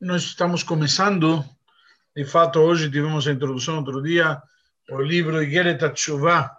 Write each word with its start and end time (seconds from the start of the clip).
nós 0.00 0.22
estamos 0.22 0.62
começando, 0.62 1.44
de 2.14 2.24
fato, 2.24 2.60
hoje 2.60 2.90
tivemos 2.90 3.26
a 3.26 3.32
introdução 3.32 3.78
outro 3.78 4.00
dia, 4.00 4.40
o 4.90 5.02
livro 5.02 5.42
Igeret 5.42 5.78
Teshuvah, 5.78 6.56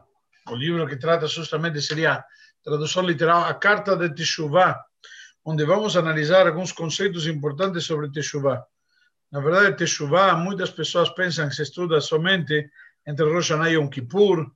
o 0.49 0.55
livro 0.55 0.85
que 0.85 0.97
trata 0.97 1.25
justamente, 1.25 1.81
seria 1.81 2.23
tradução 2.61 3.03
literal, 3.03 3.45
a 3.45 3.53
Carta 3.53 3.95
de 3.95 4.13
Teshuvah, 4.13 4.83
onde 5.45 5.63
vamos 5.65 5.95
analisar 5.95 6.47
alguns 6.47 6.73
conceitos 6.73 7.27
importantes 7.27 7.85
sobre 7.85 8.11
Teshuvah. 8.11 8.61
Na 9.31 9.39
verdade, 9.39 9.77
Teshuvah, 9.77 10.35
muitas 10.35 10.69
pessoas 10.71 11.09
pensam 11.09 11.47
que 11.47 11.55
se 11.55 11.63
estuda 11.63 12.01
somente 12.01 12.69
entre 13.07 13.25
Rosh 13.25 13.51
Hashanah 13.51 13.69
e 13.69 13.75
Yom 13.75 13.89
Kippur, 13.89 14.51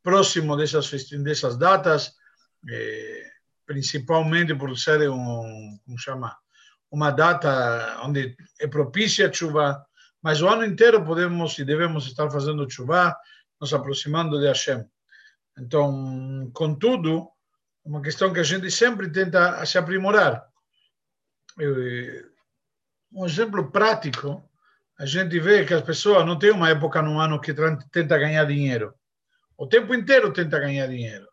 próximo 0.00 0.56
dessas, 0.56 0.88
dessas 1.24 1.56
datas, 1.58 2.14
eh, 2.70 3.32
principalmente 3.66 4.54
por 4.54 4.78
ser 4.78 5.10
um, 5.10 5.78
como 5.84 5.98
chama, 5.98 6.36
uma 6.90 7.10
data 7.10 8.00
onde 8.04 8.36
é 8.60 8.66
propícia 8.66 9.28
a 9.28 9.32
chuva, 9.32 9.84
mas 10.22 10.40
o 10.42 10.48
ano 10.48 10.64
inteiro 10.64 11.04
podemos 11.04 11.58
e 11.58 11.64
devemos 11.64 12.06
estar 12.06 12.30
fazendo 12.30 12.68
chuva, 12.70 13.16
nos 13.60 13.72
aproximando 13.74 14.38
de 14.40 14.46
Hashem. 14.46 14.84
Então, 15.58 16.50
contudo, 16.52 17.28
uma 17.84 18.00
questão 18.00 18.32
que 18.32 18.40
a 18.40 18.44
gente 18.44 18.70
sempre 18.70 19.10
tenta 19.10 19.64
se 19.66 19.76
aprimorar. 19.78 20.46
Um 23.12 23.26
exemplo 23.26 23.70
prático, 23.70 24.42
a 24.98 25.06
gente 25.06 25.38
vê 25.40 25.64
que 25.64 25.74
as 25.74 25.82
pessoas 25.82 26.24
não 26.24 26.38
têm 26.38 26.50
uma 26.50 26.70
época 26.70 27.02
no 27.02 27.20
ano 27.20 27.40
que 27.40 27.54
tenta 27.90 28.18
ganhar 28.18 28.44
dinheiro. 28.44 28.94
O 29.56 29.66
tempo 29.66 29.94
inteiro 29.94 30.32
tenta 30.32 30.58
ganhar 30.58 30.86
dinheiro. 30.86 31.26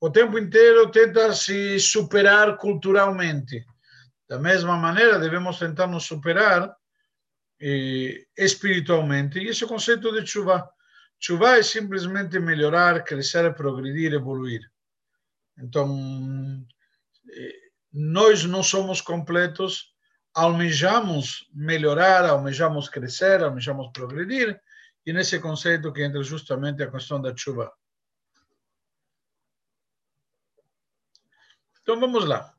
O 0.00 0.10
tempo 0.10 0.38
inteiro 0.38 0.90
tenta 0.90 1.32
se 1.34 1.78
superar 1.78 2.56
culturalmente. 2.56 3.64
Da 4.30 4.38
mesma 4.38 4.76
maneira, 4.76 5.18
devemos 5.18 5.58
tentar 5.58 5.88
nos 5.88 6.04
superar 6.04 6.72
eh, 7.60 8.28
espiritualmente. 8.38 9.40
E 9.40 9.48
esse 9.48 9.64
é 9.64 9.66
o 9.66 9.68
conceito 9.68 10.12
de 10.12 10.24
chuva. 10.24 10.70
Chuva 11.18 11.58
é 11.58 11.62
simplesmente 11.64 12.38
melhorar, 12.38 13.02
crescer, 13.02 13.52
progredir, 13.56 14.12
evoluir. 14.12 14.70
Então, 15.58 16.64
eh, 17.28 17.58
nós 17.92 18.44
não 18.44 18.62
somos 18.62 19.00
completos, 19.00 19.92
almejamos 20.32 21.50
melhorar, 21.52 22.24
almejamos 22.24 22.88
crescer, 22.88 23.42
almejamos 23.42 23.90
progredir, 23.92 24.60
e 25.04 25.12
nesse 25.12 25.40
conceito 25.40 25.92
que 25.92 26.04
entra 26.04 26.22
justamente 26.22 26.84
a 26.84 26.90
questão 26.90 27.20
da 27.20 27.36
chuva. 27.36 27.72
Então 31.82 31.98
vamos 31.98 32.24
lá. 32.24 32.54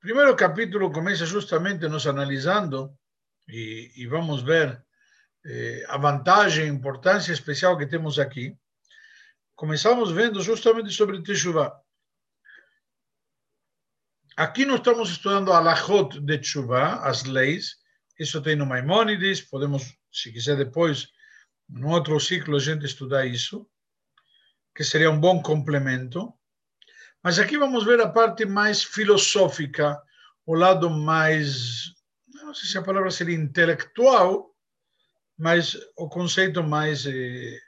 Primeiro 0.00 0.36
capítulo 0.36 0.92
começa 0.92 1.26
justamente 1.26 1.88
nos 1.88 2.06
analisando, 2.06 2.96
e, 3.48 3.90
e 3.96 4.06
vamos 4.06 4.42
ver 4.42 4.80
eh, 5.44 5.84
a 5.88 5.98
vantagem 5.98 6.66
e 6.66 6.68
importância 6.68 7.32
especial 7.32 7.76
que 7.76 7.84
temos 7.84 8.16
aqui. 8.16 8.56
Começamos 9.56 10.12
vendo 10.12 10.40
justamente 10.40 10.92
sobre 10.92 11.20
Teshuvah. 11.20 11.76
Aqui 14.36 14.64
nós 14.64 14.76
estamos 14.76 15.10
estudando 15.10 15.52
a 15.52 15.58
Lachot 15.58 16.20
de 16.20 16.38
Teshuvah, 16.38 17.02
as 17.02 17.24
leis. 17.24 17.74
Isso 18.16 18.40
tem 18.40 18.54
no 18.54 18.66
Maimônides, 18.66 19.40
podemos, 19.40 19.96
se 20.12 20.32
quiser 20.32 20.56
depois, 20.56 21.08
no 21.68 21.88
outro 21.88 22.20
ciclo, 22.20 22.56
a 22.56 22.60
gente 22.60 22.86
estudar 22.86 23.26
isso, 23.26 23.68
que 24.76 24.84
seria 24.84 25.10
um 25.10 25.18
bom 25.18 25.42
complemento. 25.42 26.32
Mas 27.22 27.38
aqui 27.38 27.58
vamos 27.58 27.84
ver 27.84 28.00
a 28.00 28.08
parte 28.08 28.44
mais 28.44 28.82
filosófica, 28.82 30.00
o 30.46 30.54
lado 30.54 30.88
mais, 30.88 31.92
não 32.42 32.54
sei 32.54 32.68
se 32.68 32.78
a 32.78 32.82
palavra 32.82 33.10
seria 33.10 33.36
intelectual, 33.36 34.54
mas 35.36 35.76
o 35.96 36.08
conceito 36.08 36.62
mais, 36.62 37.06
eh, 37.06 37.58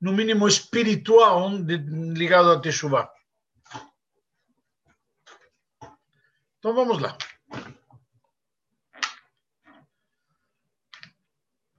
no 0.00 0.12
mínimo, 0.12 0.48
espiritual 0.48 1.50
ligado 1.58 2.50
a 2.50 2.60
Teshuvah. 2.60 3.10
Então 6.58 6.74
vamos 6.74 7.00
lá. 7.00 7.16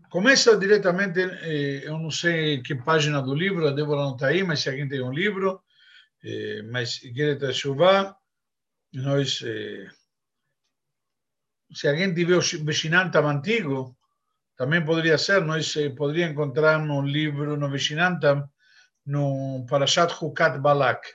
Começa 0.09 0.55
diretamente, 0.55 1.19
eh, 1.19 1.81
eu 1.83 1.99
não 1.99 2.09
sei 2.09 2.61
que 2.61 2.73
página 2.73 3.21
do 3.21 3.35
livro, 3.35 3.67
a 3.67 3.71
Débora 3.71 4.01
não 4.01 4.13
está 4.13 4.27
aí, 4.27 4.41
mas 4.41 4.61
se 4.61 4.69
alguém 4.69 4.87
tem 4.87 5.01
um 5.01 5.11
livro, 5.11 5.61
eh, 6.23 6.61
mas 6.63 7.03
Igeret 7.03 7.53
Shuvah, 7.53 8.15
nós, 8.93 9.41
eh, 9.43 9.87
se 11.73 11.87
alguém 11.87 12.13
tiver 12.13 12.35
o 12.35 12.41
Veshinantam 12.65 13.27
antigo, 13.27 13.97
também 14.55 14.83
poderia 14.83 15.17
ser, 15.17 15.41
nós 15.41 15.75
eh, 15.75 15.89
poderia 15.89 16.25
encontrar 16.25 16.79
no 16.79 17.01
livro, 17.01 17.57
no 17.57 17.69
Veshinantam, 17.69 18.49
no 19.05 19.65
Parashat 19.69 20.13
Hukat 20.19 20.59
Balak, 20.59 21.07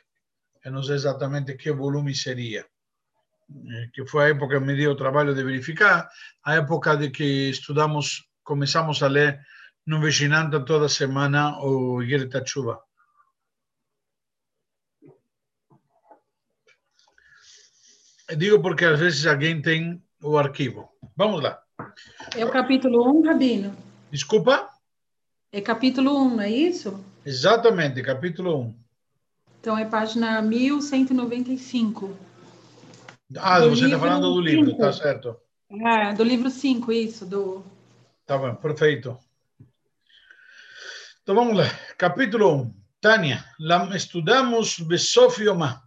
eu 0.64 0.70
não 0.70 0.82
sei 0.82 0.94
exatamente 0.94 1.56
que 1.56 1.72
volume 1.72 2.14
seria, 2.14 2.64
eh, 2.64 3.88
que 3.92 4.06
foi 4.06 4.24
a 4.24 4.28
época 4.28 4.58
que 4.58 4.64
me 4.64 4.76
deu 4.76 4.92
o 4.92 4.96
trabalho 4.96 5.34
de 5.34 5.42
verificar, 5.42 6.08
a 6.44 6.54
época 6.54 6.96
de 6.96 7.10
que 7.10 7.50
estudamos, 7.50 8.30
começamos 8.44 9.02
a 9.02 9.08
ler 9.08 9.40
no 9.86 10.00
Veshinantam 10.00 10.64
toda 10.64 10.88
semana 10.88 11.58
o 11.58 12.00
Igeret 12.02 12.46
Shuvah. 12.46 12.80
Digo 18.36 18.60
porque 18.60 18.84
às 18.84 18.98
vezes 18.98 19.26
alguém 19.26 19.60
tem 19.60 20.02
o 20.22 20.38
arquivo. 20.38 20.88
Vamos 21.16 21.42
lá. 21.42 21.60
É 22.36 22.44
o 22.44 22.50
capítulo 22.50 23.10
1, 23.20 23.26
Rabino? 23.26 23.76
Desculpa? 24.10 24.68
É 25.50 25.60
capítulo 25.60 26.16
1, 26.16 26.36
não 26.36 26.40
é 26.42 26.50
isso? 26.50 27.04
Exatamente, 27.24 28.02
capítulo 28.02 28.60
1. 28.60 28.82
Então 29.60 29.78
é 29.78 29.84
página 29.84 30.40
1195. 30.42 32.16
Ah, 33.36 33.60
do 33.60 33.70
você 33.70 33.86
está 33.86 33.98
falando 33.98 34.32
do 34.34 34.40
livro, 34.40 34.66
cinco. 34.66 34.78
tá 34.78 34.92
certo. 34.92 35.36
É, 35.70 36.12
do 36.14 36.24
livro 36.24 36.50
5, 36.50 36.92
isso. 36.92 37.24
Do... 37.24 37.64
Tá 38.26 38.36
bom, 38.36 38.54
perfeito. 38.56 39.18
Então 41.22 41.34
vamos 41.34 41.56
lá. 41.56 41.64
Capítulo 41.96 42.62
1. 42.62 42.74
Tânia, 43.00 43.44
estudamos 43.94 44.78
Besof 44.78 45.42
Yomah. 45.42 45.82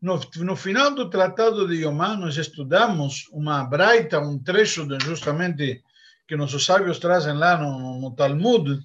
No, 0.00 0.20
no, 0.36 0.54
final 0.54 0.94
do 0.94 1.10
Tratado 1.10 1.66
de 1.66 1.82
Yomá, 1.82 2.16
nós 2.16 2.36
estudamos 2.36 3.26
uma 3.32 3.64
braita, 3.64 4.20
um 4.20 4.38
trecho 4.38 4.86
de, 4.86 5.04
justamente 5.04 5.82
que 6.26 6.36
nossos 6.36 6.64
sábios 6.64 7.00
trazem 7.00 7.36
lá 7.36 7.58
no, 7.58 8.00
no 8.00 8.14
Talmud, 8.14 8.80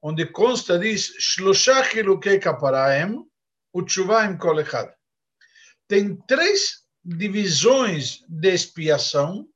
onde 0.00 0.26
consta, 0.26 0.78
diz. 0.78 1.12
Tem 5.86 6.16
três 6.26 6.82
divisões 7.04 8.24
de 8.28 8.52
expiação, 8.52 9.48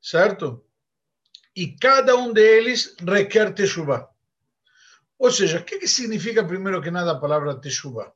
certo? 0.00 0.62
E 1.56 1.74
cada 1.76 2.16
um 2.16 2.34
deles 2.34 2.94
requer 3.00 3.54
Teshuvah. 3.54 4.08
Ou 5.18 5.30
seja, 5.30 5.58
o 5.58 5.64
que, 5.64 5.78
que 5.78 5.88
significa, 5.88 6.44
primeiro 6.44 6.82
que 6.82 6.90
nada, 6.90 7.12
a 7.12 7.20
palavra 7.20 7.58
Teshuvah? 7.58 8.12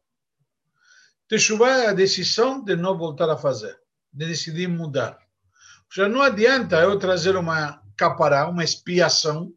Teshuvah 1.29 1.85
é 1.85 1.89
a 1.89 1.93
decisão 1.93 2.65
de 2.65 2.75
não 2.75 2.97
voltar 2.97 3.29
a 3.29 3.37
fazer, 3.37 3.79
de 4.11 4.27
decidir 4.27 4.67
mudar. 4.67 5.19
Já 5.95 6.09
não 6.09 6.23
adianta 6.23 6.77
eu 6.81 6.99
trazer 6.99 7.37
uma 7.37 7.83
capará, 7.95 8.49
uma 8.49 8.65
expiação, 8.65 9.53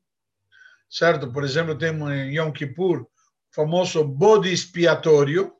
certo? 0.90 1.32
Por 1.32 1.46
exemplo, 1.46 1.78
temos 1.78 2.12
em 2.12 2.36
Yom 2.36 2.52
Kippur 2.52 3.04
o 3.04 3.08
famoso 3.52 4.04
bode 4.04 4.52
expiatório, 4.52 5.54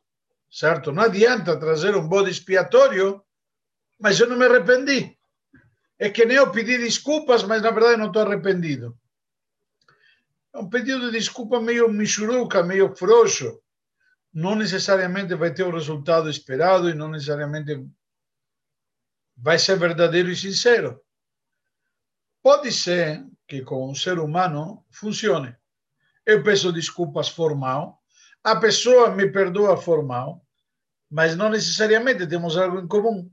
certo? 0.52 0.92
Não 0.92 1.04
adianta 1.04 1.58
trazer 1.58 1.96
um 1.96 2.06
bode 2.06 2.30
expiatório, 2.30 3.24
mas 3.98 4.20
eu 4.20 4.28
não 4.28 4.38
me 4.38 4.46
arrependi. 4.46 5.18
É 5.98 6.10
que 6.10 6.26
nem 6.26 6.36
eu 6.36 6.52
pedi 6.52 6.78
desculpas, 6.78 7.44
mas 7.44 7.62
na 7.62 7.72
verdade 7.72 7.98
não 7.98 8.08
estou 8.08 8.24
arrependido. 8.24 8.98
É 10.54 10.58
um 10.58 10.68
pedido 10.68 11.10
de 11.10 11.18
desculpa 11.18 11.62
meio 11.62 11.88
michuruca, 11.88 12.62
meio 12.64 12.94
frouxo 12.98 13.62
não 14.34 14.56
necessariamente 14.56 15.36
vai 15.36 15.54
ter 15.54 15.64
o 15.64 15.72
resultado 15.72 16.30
esperado 16.30 16.90
e 16.90 16.94
não 16.94 17.10
necessariamente 17.10 17.86
vai 19.36 19.60
ser 19.60 19.78
verdadeiro 19.78 20.30
e 20.30 20.36
sincero. 20.36 21.02
Pode 22.42 22.72
ser 22.72 23.26
que 23.48 23.62
com 23.62 23.90
um 23.90 23.96
ser 23.96 24.20
humano 24.20 24.86
funcione. 24.90 25.56
Eu 26.26 26.44
peço 26.44 26.72
desculpas 26.72 27.28
formal, 27.30 28.02
a 28.44 28.56
pessoa 28.56 29.12
me 29.12 29.30
perdoa 29.30 29.78
formal, 29.78 30.46
mas 31.10 31.36
não 31.36 31.50
necessariamente 31.50 32.26
temos 32.26 32.58
algo 32.58 32.80
em 32.80 32.88
comum. 32.88 33.30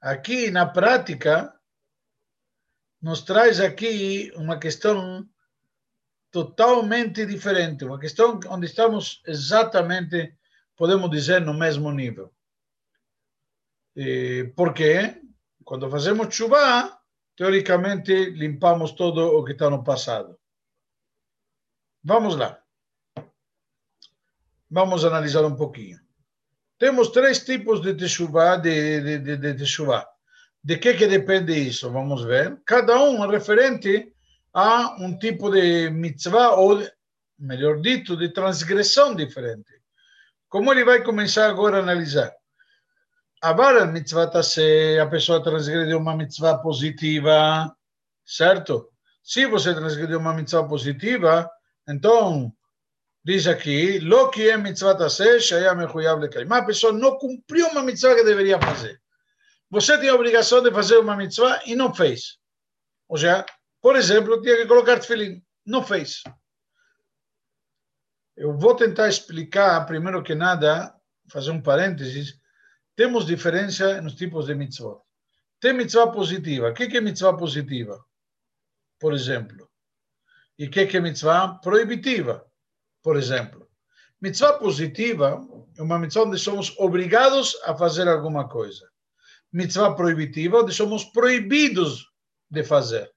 Aqui, 0.00 0.50
na 0.50 0.66
prática, 0.66 1.54
nos 3.00 3.22
traz 3.22 3.58
aqui 3.58 4.32
uma 4.36 4.58
questão 4.58 5.26
totalmente 6.32 7.26
diferente, 7.26 7.84
uma 7.84 8.00
questão 8.00 8.40
onde 8.48 8.66
estamos 8.66 9.22
exatamente, 9.26 10.34
podemos 10.74 11.10
dizer, 11.10 11.42
no 11.42 11.52
mesmo 11.52 11.92
nível. 11.92 12.32
E, 13.94 14.50
por 14.56 14.72
quê? 14.72 15.20
Quando 15.62 15.90
fazemos 15.90 16.34
chuva, 16.34 16.98
teoricamente 17.36 18.30
limpamos 18.30 18.92
todo 18.92 19.38
o 19.38 19.44
que 19.44 19.52
está 19.52 19.68
no 19.68 19.84
passado. 19.84 20.38
Vamos 22.02 22.34
lá. 22.34 22.58
Vamos 24.70 25.04
analisar 25.04 25.44
um 25.44 25.54
pouquinho. 25.54 26.00
Temos 26.78 27.08
três 27.08 27.44
tipos 27.44 27.82
de 27.82 27.94
teshuva, 27.94 28.56
de, 28.56 29.18
de, 29.18 29.36
de, 29.36 29.52
de. 29.52 29.64
De 30.64 30.78
que 30.78 30.94
que 30.94 31.06
depende 31.06 31.52
isso? 31.52 31.90
Vamos 31.90 32.24
ver. 32.24 32.60
Cada 32.64 33.00
um 33.02 33.22
é 33.22 33.30
referente 33.30 34.14
a 34.52 34.96
um 34.98 35.18
tipo 35.18 35.50
de 35.50 35.90
mitzvah, 35.90 36.52
ou, 36.52 36.82
melhor 37.38 37.80
dito, 37.80 38.16
de 38.16 38.28
transgressão 38.28 39.14
diferente. 39.14 39.80
Como 40.48 40.70
ele 40.72 40.84
vai 40.84 41.02
começar 41.02 41.48
agora 41.48 41.78
a 41.78 41.80
analisar? 41.80 42.32
Agora, 43.40 43.86
mitzvah 43.86 44.42
se 44.42 44.98
a 45.00 45.06
pessoa 45.06 45.42
transgrediu 45.42 45.98
uma 45.98 46.16
mitzvah 46.16 46.58
positiva, 46.58 47.74
certo? 48.24 48.90
Se 49.22 49.46
você 49.46 49.74
transgrediu 49.74 50.18
uma 50.18 50.34
mitzvah 50.34 50.68
positiva, 50.68 51.50
então, 51.88 52.52
diz 53.24 53.46
aqui, 53.46 53.98
lo 53.98 54.30
que 54.30 54.50
é 54.50 54.56
mitzvah 54.56 54.94
tase, 54.94 55.40
shaya 55.40 55.74
mechuyav 55.74 56.20
lekaim. 56.20 56.46
A 56.50 56.64
pessoa 56.64 56.92
não 56.92 57.18
cumpriu 57.18 57.68
uma 57.68 57.82
mitzvah 57.82 58.14
que 58.14 58.24
deveria 58.24 58.60
fazer. 58.60 59.00
Você 59.70 59.98
tem 59.98 60.10
a 60.10 60.14
obrigação 60.14 60.62
de 60.62 60.70
fazer 60.70 60.98
uma 60.98 61.16
mitzvah 61.16 61.62
e 61.66 61.74
não 61.74 61.94
fez. 61.94 62.38
Ou 63.08 63.16
seja, 63.16 63.44
por 63.82 63.96
exemplo, 63.96 64.40
tinha 64.40 64.56
que 64.56 64.66
colocar 64.66 65.00
tefilim. 65.00 65.44
Não 65.66 65.82
fez. 65.82 66.22
Eu 68.36 68.56
vou 68.56 68.76
tentar 68.76 69.08
explicar, 69.08 69.84
primeiro 69.84 70.22
que 70.22 70.34
nada, 70.34 70.94
fazer 71.28 71.50
um 71.50 71.60
parênteses. 71.60 72.40
Temos 72.94 73.26
diferença 73.26 74.00
nos 74.00 74.14
tipos 74.14 74.46
de 74.46 74.54
mitzvah. 74.54 75.00
Tem 75.60 75.72
mitzvah 75.72 76.12
positiva. 76.12 76.70
O 76.70 76.74
que 76.74 76.96
é 76.96 77.00
mitzvah 77.00 77.36
positiva? 77.36 78.02
Por 79.00 79.12
exemplo, 79.12 79.68
e 80.58 80.66
o 80.66 80.70
que 80.70 80.96
é 80.96 81.00
mitzvah 81.00 81.58
proibitiva, 81.60 82.46
por 83.02 83.16
exemplo. 83.16 83.68
Mitzvah 84.20 84.58
positiva 84.58 85.44
é 85.76 85.82
uma 85.82 85.98
mitzvah 85.98 86.22
onde 86.22 86.38
somos 86.38 86.78
obrigados 86.78 87.56
a 87.64 87.76
fazer 87.76 88.06
alguma 88.06 88.48
coisa. 88.48 88.88
Mitzvah 89.52 89.96
proibitiva, 89.96 90.60
onde 90.60 90.72
somos 90.72 91.04
proibidos 91.04 92.06
de 92.48 92.62
fazer. 92.62 93.10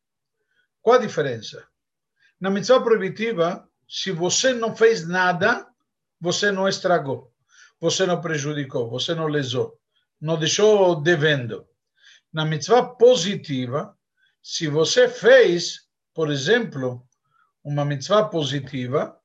Qual 0.86 1.00
a 1.00 1.02
diferença? 1.02 1.68
Na 2.40 2.52
mitzvah 2.52 2.80
proibitiva, 2.80 3.68
se 3.90 4.12
você 4.12 4.54
não 4.54 4.76
fez 4.76 5.08
nada, 5.08 5.68
você 6.22 6.52
não 6.52 6.70
estragou, 6.70 7.34
você 7.82 8.06
não 8.06 8.22
prejudicou, 8.22 8.88
você 8.88 9.16
não 9.16 9.26
lesou, 9.26 9.80
não 10.22 10.38
deixou 10.38 11.02
devendo. 11.02 11.68
Na 12.32 12.46
mitzvah 12.46 12.84
positiva, 12.84 13.98
se 14.44 14.68
você 14.68 15.10
fez, 15.10 15.88
por 16.14 16.32
exemplo, 16.32 17.04
uma 17.64 17.84
mitzvah 17.84 18.26
positiva, 18.26 19.20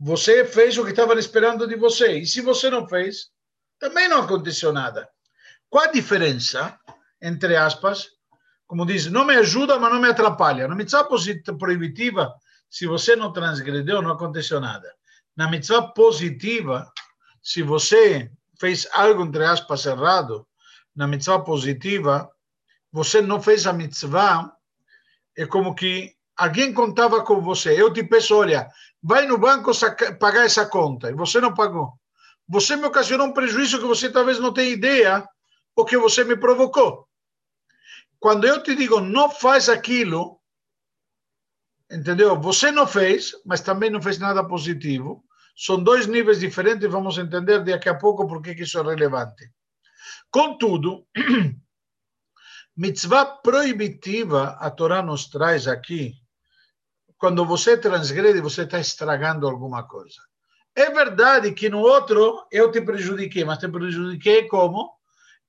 você 0.00 0.42
fez 0.42 0.78
o 0.78 0.84
que 0.84 0.90
estavam 0.92 1.18
esperando 1.18 1.68
de 1.68 1.76
você. 1.76 2.20
E 2.20 2.26
se 2.26 2.40
você 2.40 2.70
não 2.70 2.88
fez, 2.88 3.30
também 3.78 4.08
não 4.08 4.22
aconteceu 4.22 4.72
nada. 4.72 5.06
Qual 5.68 5.84
a 5.84 5.92
diferença, 5.92 6.80
entre 7.20 7.56
aspas, 7.56 8.15
como 8.66 8.84
diz, 8.84 9.06
não 9.06 9.24
me 9.24 9.34
ajuda, 9.36 9.78
mas 9.78 9.92
não 9.92 10.00
me 10.00 10.08
atrapalha. 10.08 10.66
Na 10.66 10.74
mitzvah 10.74 11.06
proibitiva, 11.58 12.34
se 12.68 12.86
você 12.86 13.14
não 13.14 13.32
transgrediu, 13.32 14.02
não 14.02 14.12
aconteceu 14.12 14.60
nada. 14.60 14.92
Na 15.36 15.48
mitzvah 15.48 15.82
positiva, 15.88 16.90
se 17.42 17.62
você 17.62 18.30
fez 18.58 18.88
algo, 18.92 19.22
entre 19.22 19.44
aspas, 19.44 19.86
errado, 19.86 20.46
na 20.94 21.06
mitzvah 21.06 21.40
positiva, 21.40 22.30
você 22.90 23.20
não 23.20 23.40
fez 23.40 23.66
a 23.66 23.72
mitzvah, 23.72 24.50
é 25.36 25.46
como 25.46 25.74
que 25.74 26.14
alguém 26.36 26.72
contava 26.72 27.22
com 27.22 27.40
você, 27.40 27.80
eu 27.80 27.92
te 27.92 28.02
peço, 28.02 28.34
olha, 28.34 28.68
vai 29.02 29.26
no 29.26 29.38
banco 29.38 29.70
pagar 30.18 30.44
essa 30.44 30.66
conta, 30.66 31.10
e 31.10 31.14
você 31.14 31.40
não 31.40 31.54
pagou. 31.54 31.92
Você 32.48 32.76
me 32.76 32.86
ocasionou 32.86 33.26
um 33.26 33.32
prejuízo 33.32 33.78
que 33.78 33.86
você 33.86 34.10
talvez 34.10 34.38
não 34.38 34.52
tenha 34.52 34.70
ideia, 34.70 35.28
porque 35.74 35.96
você 35.96 36.24
me 36.24 36.36
provocou. 36.36 37.05
Quando 38.18 38.46
eu 38.46 38.62
te 38.62 38.74
digo, 38.74 39.00
não 39.00 39.30
faz 39.30 39.68
aquilo, 39.68 40.40
entendeu? 41.90 42.40
Você 42.40 42.70
não 42.70 42.86
fez, 42.86 43.32
mas 43.44 43.60
também 43.60 43.90
não 43.90 44.02
fez 44.02 44.18
nada 44.18 44.46
positivo. 44.46 45.24
São 45.56 45.82
dois 45.82 46.06
níveis 46.06 46.40
diferentes, 46.40 46.90
vamos 46.90 47.16
entender 47.18 47.64
daqui 47.64 47.88
a 47.88 47.94
pouco 47.94 48.26
por 48.26 48.42
que 48.42 48.50
isso 48.52 48.78
é 48.78 48.82
relevante. 48.82 49.50
Contudo, 50.30 51.06
mitzvah 52.76 53.24
proibitiva, 53.24 54.56
a 54.60 54.70
Torá 54.70 55.02
nos 55.02 55.28
traz 55.28 55.66
aqui, 55.66 56.14
quando 57.16 57.46
você 57.46 57.78
transgrede, 57.78 58.40
você 58.40 58.62
está 58.62 58.78
estragando 58.78 59.48
alguma 59.48 59.84
coisa. 59.84 60.20
É 60.74 60.90
verdade 60.90 61.52
que 61.52 61.70
no 61.70 61.80
outro 61.80 62.46
eu 62.52 62.70
te 62.70 62.82
prejudiquei, 62.82 63.44
mas 63.44 63.58
te 63.58 63.68
prejudiquei 63.68 64.46
como? 64.46 64.92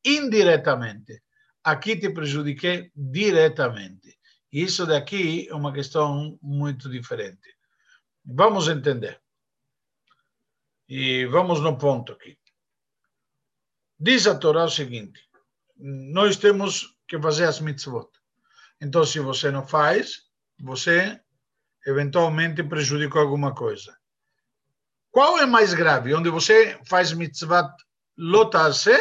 Indiretamente. 0.05 1.21
Aqui 1.67 1.97
te 1.97 2.09
prejudiquei 2.09 2.93
diretamente. 2.95 4.17
Isso 4.49 4.85
daqui 4.85 5.49
é 5.49 5.53
uma 5.53 5.73
questão 5.73 6.39
muito 6.41 6.89
diferente. 6.89 7.57
Vamos 8.23 8.69
entender. 8.69 9.21
E 10.87 11.25
vamos 11.25 11.59
no 11.59 11.77
ponto 11.77 12.13
aqui. 12.13 12.39
Diz 13.99 14.27
a 14.27 14.39
Torá 14.39 14.63
o 14.63 14.69
seguinte: 14.69 15.19
nós 15.75 16.37
temos 16.37 16.97
que 17.05 17.21
fazer 17.21 17.43
as 17.43 17.59
mitzvot. 17.59 18.09
Então, 18.79 19.05
se 19.05 19.19
você 19.19 19.51
não 19.51 19.67
faz, 19.67 20.21
você 20.57 21.19
eventualmente 21.85 22.63
prejudicou 22.63 23.21
alguma 23.21 23.53
coisa. 23.53 23.93
Qual 25.11 25.37
é 25.37 25.45
mais 25.45 25.73
grave? 25.73 26.13
Onde 26.13 26.29
você 26.29 26.79
faz 26.85 27.11
mitzvah 27.11 27.75
lotase, 28.17 28.97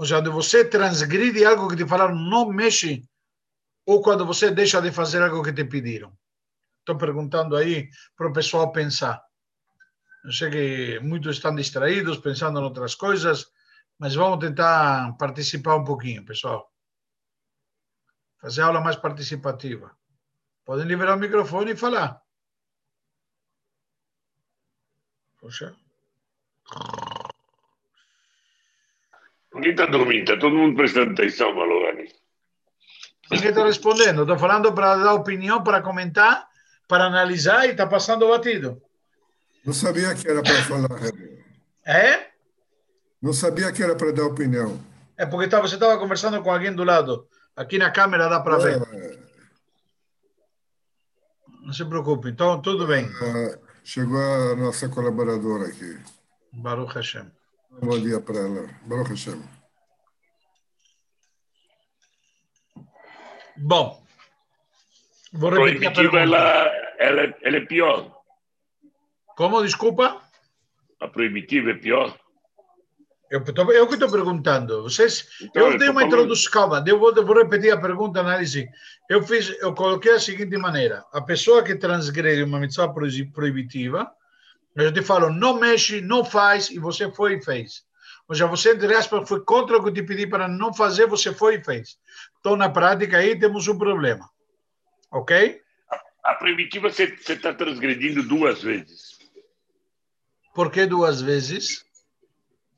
ou 0.00 0.06
seja, 0.06 0.18
onde 0.18 0.30
você 0.30 0.64
transgride 0.64 1.44
algo 1.44 1.68
que 1.68 1.76
te 1.76 1.86
falaram 1.86 2.14
não 2.14 2.48
mexe, 2.48 3.06
ou 3.84 4.00
quando 4.00 4.24
você 4.24 4.50
deixa 4.50 4.80
de 4.80 4.90
fazer 4.90 5.20
algo 5.20 5.42
que 5.42 5.52
te 5.52 5.62
pediram? 5.66 6.16
Estou 6.78 6.96
perguntando 6.96 7.54
aí 7.54 7.90
para 8.16 8.28
o 8.28 8.32
pessoal 8.32 8.72
pensar. 8.72 9.22
Eu 10.24 10.32
sei 10.32 10.50
que 10.50 11.00
muitos 11.00 11.36
estão 11.36 11.54
distraídos, 11.54 12.16
pensando 12.16 12.58
em 12.58 12.62
outras 12.62 12.94
coisas, 12.94 13.52
mas 13.98 14.14
vamos 14.14 14.38
tentar 14.38 15.18
participar 15.18 15.76
um 15.76 15.84
pouquinho, 15.84 16.24
pessoal. 16.24 16.72
Fazer 18.40 18.62
aula 18.62 18.80
mais 18.80 18.96
participativa. 18.96 19.94
Podem 20.64 20.86
liberar 20.86 21.18
o 21.18 21.20
microfone 21.20 21.72
e 21.72 21.76
falar. 21.76 22.22
Poxa. 25.38 25.76
Ninguém 29.54 29.72
está 29.72 29.86
dormindo, 29.86 30.20
está 30.30 30.38
todo 30.38 30.54
mundo 30.56 30.76
prestando 30.76 31.12
atenção, 31.12 31.54
Malogani. 31.54 32.08
Ninguém 33.30 33.48
está 33.50 33.64
respondendo. 33.64 34.22
Estou 34.22 34.38
falando 34.38 34.72
para 34.72 34.96
dar 34.96 35.14
opinião, 35.14 35.62
para 35.62 35.82
comentar, 35.82 36.46
para 36.88 37.04
analisar 37.04 37.66
e 37.66 37.72
está 37.72 37.86
passando 37.86 38.28
batido. 38.28 38.80
Não 39.64 39.72
sabia 39.72 40.14
que 40.14 40.28
era 40.28 40.42
para 40.42 40.62
falar, 40.64 40.88
É? 41.84 42.30
Não 43.20 43.32
sabia 43.32 43.70
que 43.72 43.82
era 43.82 43.94
para 43.94 44.12
dar 44.12 44.24
opinião. 44.24 44.80
É 45.16 45.26
porque 45.26 45.48
tá, 45.48 45.60
você 45.60 45.74
estava 45.74 45.98
conversando 45.98 46.42
com 46.42 46.50
alguém 46.50 46.74
do 46.74 46.82
lado. 46.84 47.28
Aqui 47.54 47.76
na 47.76 47.90
câmera 47.90 48.28
dá 48.28 48.40
para 48.40 48.56
ver. 48.58 48.80
É, 48.80 49.18
Não 51.62 51.72
se 51.72 51.84
preocupe. 51.84 52.30
Então, 52.30 52.60
tudo 52.62 52.86
bem. 52.86 53.06
chegou 53.84 54.16
a 54.18 54.56
nossa 54.56 54.88
colaboradora 54.88 55.66
aqui. 55.68 55.98
Baruch 56.52 56.94
Hashem. 56.94 57.30
Bom 57.70 57.98
dia 58.00 58.20
para 58.20 58.38
ela. 58.38 58.68
Baruch 58.86 59.10
Hashem. 59.10 59.40
Bom, 63.56 64.02
vou 65.32 65.50
repetir 65.50 65.88
a 65.88 65.90
Proibitiva, 65.92 66.10
pergunta. 66.12 66.18
ela, 66.36 66.64
ela, 66.98 67.34
ela 67.42 67.56
é 67.56 67.60
pior. 67.66 68.20
Como? 69.36 69.62
Desculpa? 69.62 70.22
A 71.00 71.08
proibitiva 71.08 71.70
é 71.70 71.74
pior. 71.74 72.18
Eu, 73.30 73.44
tô, 73.44 73.70
eu 73.70 73.86
que 73.86 73.94
estou 73.94 74.10
perguntando. 74.10 74.82
Vocês, 74.82 75.28
Então, 75.40 75.66
eu 75.66 75.72
eu 75.72 75.78
dei 75.78 75.88
uma 75.88 76.00
falando. 76.00 76.12
introdução. 76.14 76.50
Calma, 76.52 76.84
eu 76.86 76.98
vou, 76.98 77.14
eu 77.14 77.24
vou 77.24 77.36
repetir 77.36 77.72
a 77.72 77.80
pergunta, 77.80 78.20
análise. 78.20 78.68
Eu 79.08 79.22
fiz, 79.22 79.50
eu 79.60 79.72
coloquei 79.74 80.12
a 80.12 80.18
seguinte 80.20 80.56
maneira: 80.56 81.04
a 81.12 81.20
pessoa 81.22 81.62
que 81.62 81.76
transgrede 81.76 82.42
uma 82.42 82.58
mitzvah 82.58 82.88
proibi- 82.92 83.30
proibitiva, 83.30 84.10
eu 84.76 84.92
te 84.92 85.02
falo, 85.02 85.30
não 85.30 85.58
mexe, 85.58 86.00
não 86.00 86.24
faz, 86.24 86.70
e 86.70 86.78
você 86.78 87.10
foi 87.10 87.36
e 87.36 87.42
fez. 87.42 87.84
Ou 88.28 88.34
seja, 88.34 88.46
você, 88.46 88.72
entre 88.72 88.94
aspas, 88.94 89.28
foi 89.28 89.40
contra 89.44 89.76
o 89.76 89.82
que 89.82 89.88
eu 89.88 89.94
te 89.94 90.02
pedi 90.02 90.26
para 90.26 90.46
não 90.46 90.72
fazer, 90.72 91.06
você 91.06 91.34
foi 91.34 91.56
e 91.56 91.64
fez. 91.64 91.98
Então, 92.38 92.56
na 92.56 92.68
prática, 92.68 93.18
aí 93.18 93.38
temos 93.38 93.66
um 93.66 93.76
problema. 93.76 94.28
Ok? 95.10 95.60
A 96.22 96.34
proibitiva 96.34 96.90
você 96.90 97.04
está 97.04 97.52
transgredindo 97.52 98.22
duas 98.22 98.62
vezes. 98.62 99.18
Por 100.54 100.70
que 100.70 100.86
duas 100.86 101.20
vezes? 101.20 101.84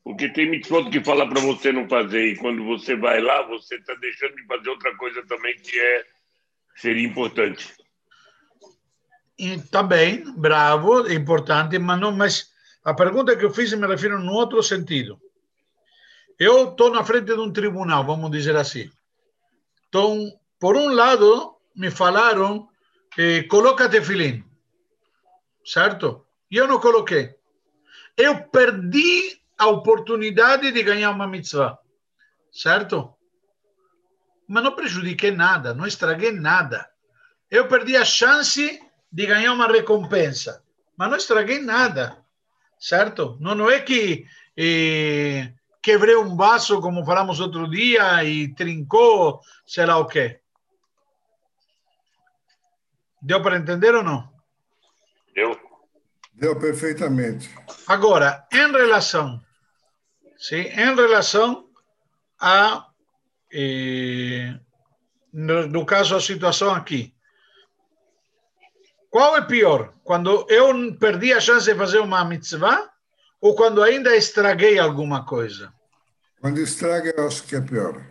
Porque 0.04 0.28
tem 0.28 0.50
mitzvot 0.50 0.90
que 0.90 1.04
fala 1.04 1.28
para 1.28 1.40
você 1.40 1.70
não 1.72 1.88
fazer 1.88 2.32
e 2.32 2.36
quando 2.36 2.64
você 2.64 2.96
vai 2.96 3.20
lá, 3.20 3.42
você 3.42 3.76
está 3.76 3.94
deixando 3.94 4.34
de 4.34 4.46
fazer 4.46 4.70
outra 4.70 4.96
coisa 4.96 5.24
também 5.26 5.54
que 5.56 5.78
é 5.78 6.04
seria 6.76 7.06
importante. 7.06 7.72
E 9.42 9.60
também, 9.60 10.22
bravo, 10.36 11.04
é 11.08 11.14
importante, 11.14 11.76
mas 11.76 11.98
não, 11.98 12.12
mas 12.12 12.52
a 12.84 12.94
pergunta 12.94 13.36
que 13.36 13.44
eu 13.44 13.52
fiz 13.52 13.72
me 13.72 13.88
refiro 13.88 14.20
num 14.20 14.34
outro 14.34 14.62
sentido. 14.62 15.20
Eu 16.38 16.70
estou 16.70 16.92
na 16.92 17.02
frente 17.02 17.24
de 17.24 17.40
um 17.40 17.52
tribunal, 17.52 18.04
vamos 18.04 18.30
dizer 18.30 18.54
assim. 18.54 18.88
Então, 19.88 20.32
por 20.60 20.76
um 20.76 20.94
lado, 20.94 21.56
me 21.74 21.90
falaram, 21.90 22.68
eh, 23.18 23.42
coloca 23.50 23.88
tefilim, 23.88 24.44
certo? 25.66 26.24
E 26.48 26.56
eu 26.56 26.68
não 26.68 26.78
coloquei. 26.78 27.34
Eu 28.16 28.44
perdi 28.44 29.42
a 29.58 29.66
oportunidade 29.66 30.70
de 30.70 30.84
ganhar 30.84 31.10
uma 31.10 31.26
mitzvah, 31.26 31.80
certo? 32.52 33.12
Mas 34.46 34.62
não 34.62 34.76
prejudiquei 34.76 35.32
nada, 35.32 35.74
não 35.74 35.84
estraguei 35.84 36.30
nada. 36.30 36.88
Eu 37.50 37.66
perdi 37.66 37.96
a 37.96 38.04
chance 38.04 38.80
de 39.12 39.26
ganhar 39.26 39.52
uma 39.52 39.66
recompensa, 39.66 40.64
mas 40.96 41.10
não 41.10 41.16
estraguei 41.16 41.60
nada, 41.60 42.24
certo? 42.78 43.36
Não, 43.40 43.54
não 43.54 43.70
é 43.70 43.80
que 43.80 44.24
eh, 44.56 45.52
quebrei 45.82 46.16
um 46.16 46.34
vaso, 46.34 46.80
como 46.80 47.04
falamos 47.04 47.38
outro 47.38 47.68
dia, 47.68 48.24
e 48.24 48.54
trincou, 48.54 49.40
sei 49.66 49.84
lá 49.84 49.98
o 49.98 50.06
quê. 50.06 50.40
Deu 53.20 53.42
para 53.42 53.58
entender 53.58 53.94
ou 53.94 54.02
não? 54.02 54.32
Deu? 55.34 55.60
Deu 56.32 56.58
perfeitamente. 56.58 57.54
Agora, 57.86 58.46
em 58.50 58.72
relação, 58.72 59.40
sim, 60.38 60.62
em 60.62 60.94
relação 60.94 61.68
a, 62.40 62.88
eh, 63.52 64.58
no, 65.32 65.68
no 65.68 65.84
caso, 65.84 66.16
a 66.16 66.20
situação 66.20 66.74
aqui, 66.74 67.14
qual 69.12 69.36
é 69.36 69.42
pior? 69.42 69.92
Quando 70.02 70.46
eu 70.48 70.72
perdi 70.96 71.34
a 71.34 71.40
chance 71.40 71.66
de 71.70 71.76
fazer 71.76 71.98
uma 71.98 72.24
mitzvah 72.24 72.90
ou 73.42 73.54
quando 73.54 73.82
ainda 73.82 74.16
estraguei 74.16 74.78
alguma 74.78 75.26
coisa? 75.26 75.70
Quando 76.40 76.58
estraga, 76.62 77.12
eu 77.14 77.26
acho 77.26 77.42
que 77.44 77.54
é 77.54 77.60
pior. 77.60 78.02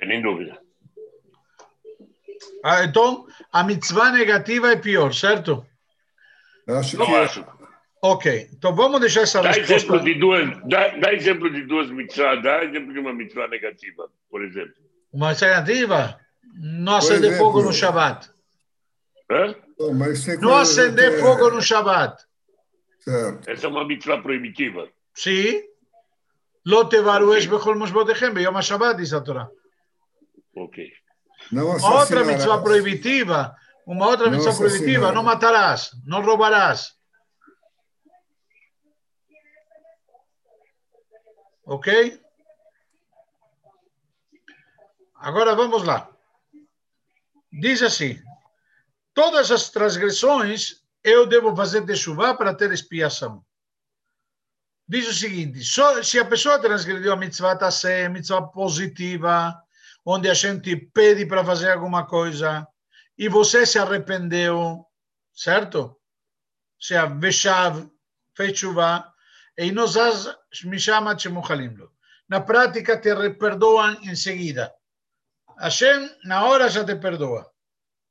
Nem 0.00 0.22
dúvida. 0.22 0.58
Ah, 2.64 2.82
então, 2.82 3.26
a 3.52 3.62
mitzvah 3.62 4.12
negativa 4.12 4.72
é 4.72 4.76
pior, 4.76 5.12
certo? 5.12 5.64
Eu 6.66 6.78
acho 6.78 6.96
Não 6.96 7.04
que 7.04 7.14
acho. 7.16 7.44
Ok, 8.02 8.48
então 8.54 8.74
vamos 8.74 8.98
deixar 8.98 9.22
essa 9.22 9.42
Dá 9.42 9.50
resposta. 9.50 9.74
exemplo 9.74 10.00
de 10.00 10.14
duas, 10.14 10.48
dá, 10.66 10.88
dá 10.96 11.12
exemplo 11.12 11.52
de 11.52 11.66
duas 11.66 11.90
mitzvahs, 11.90 12.42
dá 12.42 12.64
exemplo 12.64 12.94
de 12.94 12.98
uma 12.98 13.12
mitzvah 13.12 13.46
negativa, 13.46 14.08
por 14.30 14.42
exemplo. 14.42 14.74
Uma 15.12 15.34
negativa? 15.34 16.18
Não 16.54 16.94
Por 16.94 16.98
acender 16.98 17.30
exemplo, 17.32 17.44
fogo 17.44 17.62
no 17.62 17.74
Shabbat. 17.74 18.30
Não 20.40 20.56
acender 20.56 21.14
é... 21.14 21.18
fogo 21.18 21.50
no 21.50 21.62
Shabat. 21.62 22.22
Certo. 22.98 23.48
Essa 23.48 23.66
é 23.66 23.68
uma 23.70 23.86
mitzvah 23.86 24.20
proibitiva. 24.20 24.88
Sim. 25.14 25.62
Lotevar 26.66 27.22
o 27.22 27.34
ex-bechol 27.34 27.76
mosbodechem 27.76 28.34
beyom 28.34 28.56
ha-Shabbat, 28.56 28.96
diz 28.98 29.12
a 29.12 29.20
Torá. 29.20 29.48
Ok. 30.54 30.92
Não. 31.52 31.68
Outra 31.68 32.24
mitzvah 32.24 32.62
proibitiva. 32.62 33.56
Uma 33.86 34.08
outra 34.08 34.30
mitzvah 34.30 34.54
proibitiva. 34.54 35.12
Não 35.12 35.22
matarás. 35.22 35.90
Não 36.04 36.22
roubarás. 36.22 36.92
Ok? 41.64 42.20
Agora 45.14 45.54
vamos 45.54 45.84
lá. 45.84 46.10
Diz 47.52 47.82
assim 47.82 48.20
todas 49.20 49.50
as 49.50 49.68
transgressões 49.68 50.76
eu 51.04 51.26
devo 51.26 51.54
fazer 51.54 51.82
de 51.84 51.94
chuva 51.94 52.34
para 52.34 52.54
ter 52.54 52.72
expiação. 52.72 53.44
Diz 54.88 55.06
o 55.08 55.12
seguinte: 55.12 55.62
só, 55.62 56.02
se 56.02 56.18
a 56.18 56.24
pessoa 56.24 56.58
transgrediu 56.58 57.12
a 57.12 57.16
mitzvah 57.16 57.54
tassé, 57.54 58.08
mitzvah 58.08 58.48
positiva, 58.48 59.54
onde 60.06 60.30
a 60.30 60.32
gente 60.32 60.74
pede 60.74 61.26
para 61.26 61.44
fazer 61.44 61.70
alguma 61.70 62.06
coisa 62.06 62.66
e 63.18 63.28
você 63.28 63.66
se 63.66 63.78
arrependeu, 63.78 64.86
certo? 65.34 66.00
Se 66.80 66.96
a 66.96 67.04
veshav, 67.04 67.90
fez 68.34 68.58
chuva, 68.58 69.04
e 69.58 69.70
nós 69.70 69.98
as 69.98 70.34
me 70.64 70.78
chama 70.78 71.14
Tchemuchalimlo. 71.14 71.92
Na 72.26 72.40
prática, 72.40 72.98
te 72.98 73.14
perdoam 73.34 74.00
em 74.02 74.16
seguida. 74.16 74.72
Hashem, 75.58 76.10
na 76.24 76.46
hora, 76.46 76.70
já 76.70 76.82
te 76.82 76.96
perdoa. 76.96 77.52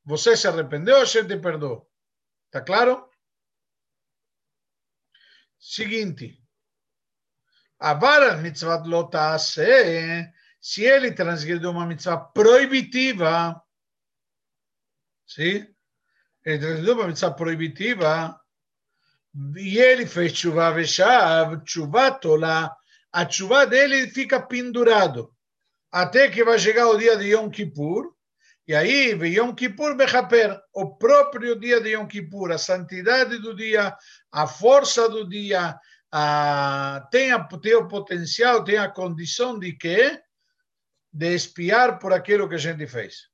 Você 0.09 0.35
se 0.35 0.47
arrependeu, 0.47 0.97
Hashem 0.97 1.27
te 1.27 1.37
perdoa. 1.37 1.85
Tá 2.49 2.61
claro? 2.61 3.07
Seguinte. 5.59 6.43
Avar 7.77 8.41
mitzvah 8.41 8.83
lo 8.87 9.07
ta'aseh, 9.07 10.33
se 10.59 10.83
ele 10.83 11.11
transgrediu 11.11 11.69
uma 11.69 11.85
mitzvah 11.85 12.17
proibitiva, 12.17 13.61
sim? 15.27 15.67
Ele 16.43 16.57
transgrediu 16.57 16.95
uma 16.95 17.07
mitzvah 17.07 17.35
proibitiva, 17.35 18.41
e 19.57 19.77
ele 19.77 20.07
fez 20.07 20.35
chuva 20.35 20.71
veshav, 20.71 21.61
chuva 21.63 22.11
tola, 22.13 22.75
a 23.13 23.29
chuva 23.29 23.67
dele 23.67 24.09
fica 24.09 24.41
pendurado, 24.41 25.31
até 25.91 26.31
que 26.31 26.43
vai 26.43 26.57
chegar 26.57 26.87
o 26.87 26.97
dia 26.97 27.15
de 27.15 27.27
Yom 27.27 27.51
Kippur, 27.51 28.17
e 28.69 28.75
aí, 28.75 29.13
Yom 29.35 29.55
Kippur 29.55 29.95
Bechaper, 29.95 30.61
o 30.71 30.95
próprio 30.95 31.59
dia 31.59 31.81
de 31.81 31.95
Yom 31.95 32.05
Kippur, 32.05 32.51
a 32.51 32.57
santidade 32.59 33.39
do 33.39 33.55
dia, 33.55 33.97
a 34.31 34.45
força 34.45 35.09
do 35.09 35.27
dia, 35.27 35.75
a, 36.11 37.07
tem, 37.09 37.31
a, 37.31 37.43
tem 37.43 37.73
o 37.73 37.87
potencial, 37.87 38.63
tem 38.63 38.77
a 38.77 38.87
condição 38.87 39.57
de 39.57 39.73
quê? 39.73 40.21
De 41.11 41.33
espiar 41.33 41.97
por 41.97 42.13
aquilo 42.13 42.47
que 42.47 42.53
a 42.53 42.59
gente 42.59 42.85
fez. 42.85 43.31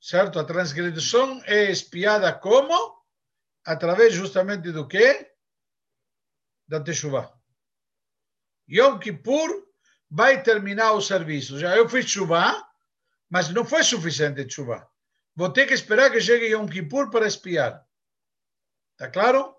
Certo? 0.00 0.38
A 0.38 0.44
transgressão 0.44 1.42
é 1.44 1.70
espiada 1.70 2.32
como? 2.32 2.98
Através 3.62 4.14
justamente 4.14 4.72
do 4.72 4.88
quê? 4.88 5.30
Da 6.66 6.80
Teshuvah. 6.80 7.30
Yom 8.70 8.98
Kippur 8.98 9.68
vai 10.10 10.42
terminar 10.42 10.92
o 10.92 11.02
serviço. 11.02 11.58
Já 11.58 11.76
eu 11.76 11.86
fiz 11.86 12.06
Teshuvah, 12.06 12.72
mas 13.34 13.48
não 13.48 13.64
foi 13.64 13.82
suficiente 13.82 14.44
Teshuvah. 14.44 14.86
Vou 15.34 15.50
ter 15.50 15.66
que 15.66 15.74
esperar 15.74 16.08
que 16.08 16.20
chegue 16.20 16.52
Yom 16.52 16.68
Kippur 16.68 17.10
para 17.10 17.26
espiar. 17.26 17.84
Está 18.92 19.10
claro? 19.10 19.56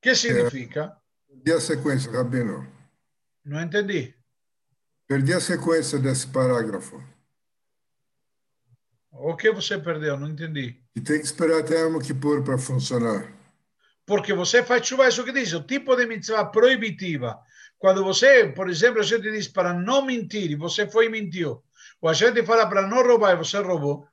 que 0.00 0.12
significa? 0.16 0.96
Perdi 1.28 1.52
a 1.52 1.60
sequência, 1.60 2.10
Rabino. 2.10 2.66
Não 3.44 3.62
entendi. 3.62 4.12
Perdi 5.06 5.32
a 5.34 5.40
sequência 5.40 6.00
desse 6.00 6.26
parágrafo. 6.26 7.00
O 9.12 9.36
que 9.36 9.52
você 9.52 9.78
perdeu? 9.78 10.18
Não 10.18 10.30
entendi. 10.30 10.82
E 10.96 11.00
tem 11.00 11.20
que 11.20 11.26
esperar 11.26 11.60
até 11.60 11.80
Yom 11.80 12.00
Kippur 12.00 12.42
para 12.42 12.58
funcionar. 12.58 13.32
Porque 14.04 14.34
você 14.34 14.64
faz 14.64 14.84
chuva, 14.84 15.06
isso 15.06 15.24
que 15.24 15.30
diz, 15.30 15.52
o 15.52 15.62
tipo 15.62 15.94
de 15.94 16.06
mitzvah 16.06 16.46
proibitiva. 16.46 17.40
Quando 17.82 18.04
você, 18.04 18.46
por 18.46 18.70
exemplo, 18.70 19.00
a 19.00 19.02
gente 19.02 19.28
diz 19.28 19.48
para 19.48 19.72
não 19.72 20.06
mentir 20.06 20.52
e 20.52 20.54
você 20.54 20.88
foi 20.88 21.06
e 21.06 21.08
mentiu, 21.08 21.64
ou 22.00 22.08
a 22.08 22.12
gente 22.12 22.40
fala 22.46 22.64
para 22.64 22.86
não 22.86 23.02
roubar 23.02 23.32
e 23.32 23.36
você 23.36 23.58
roubou, 23.58 24.06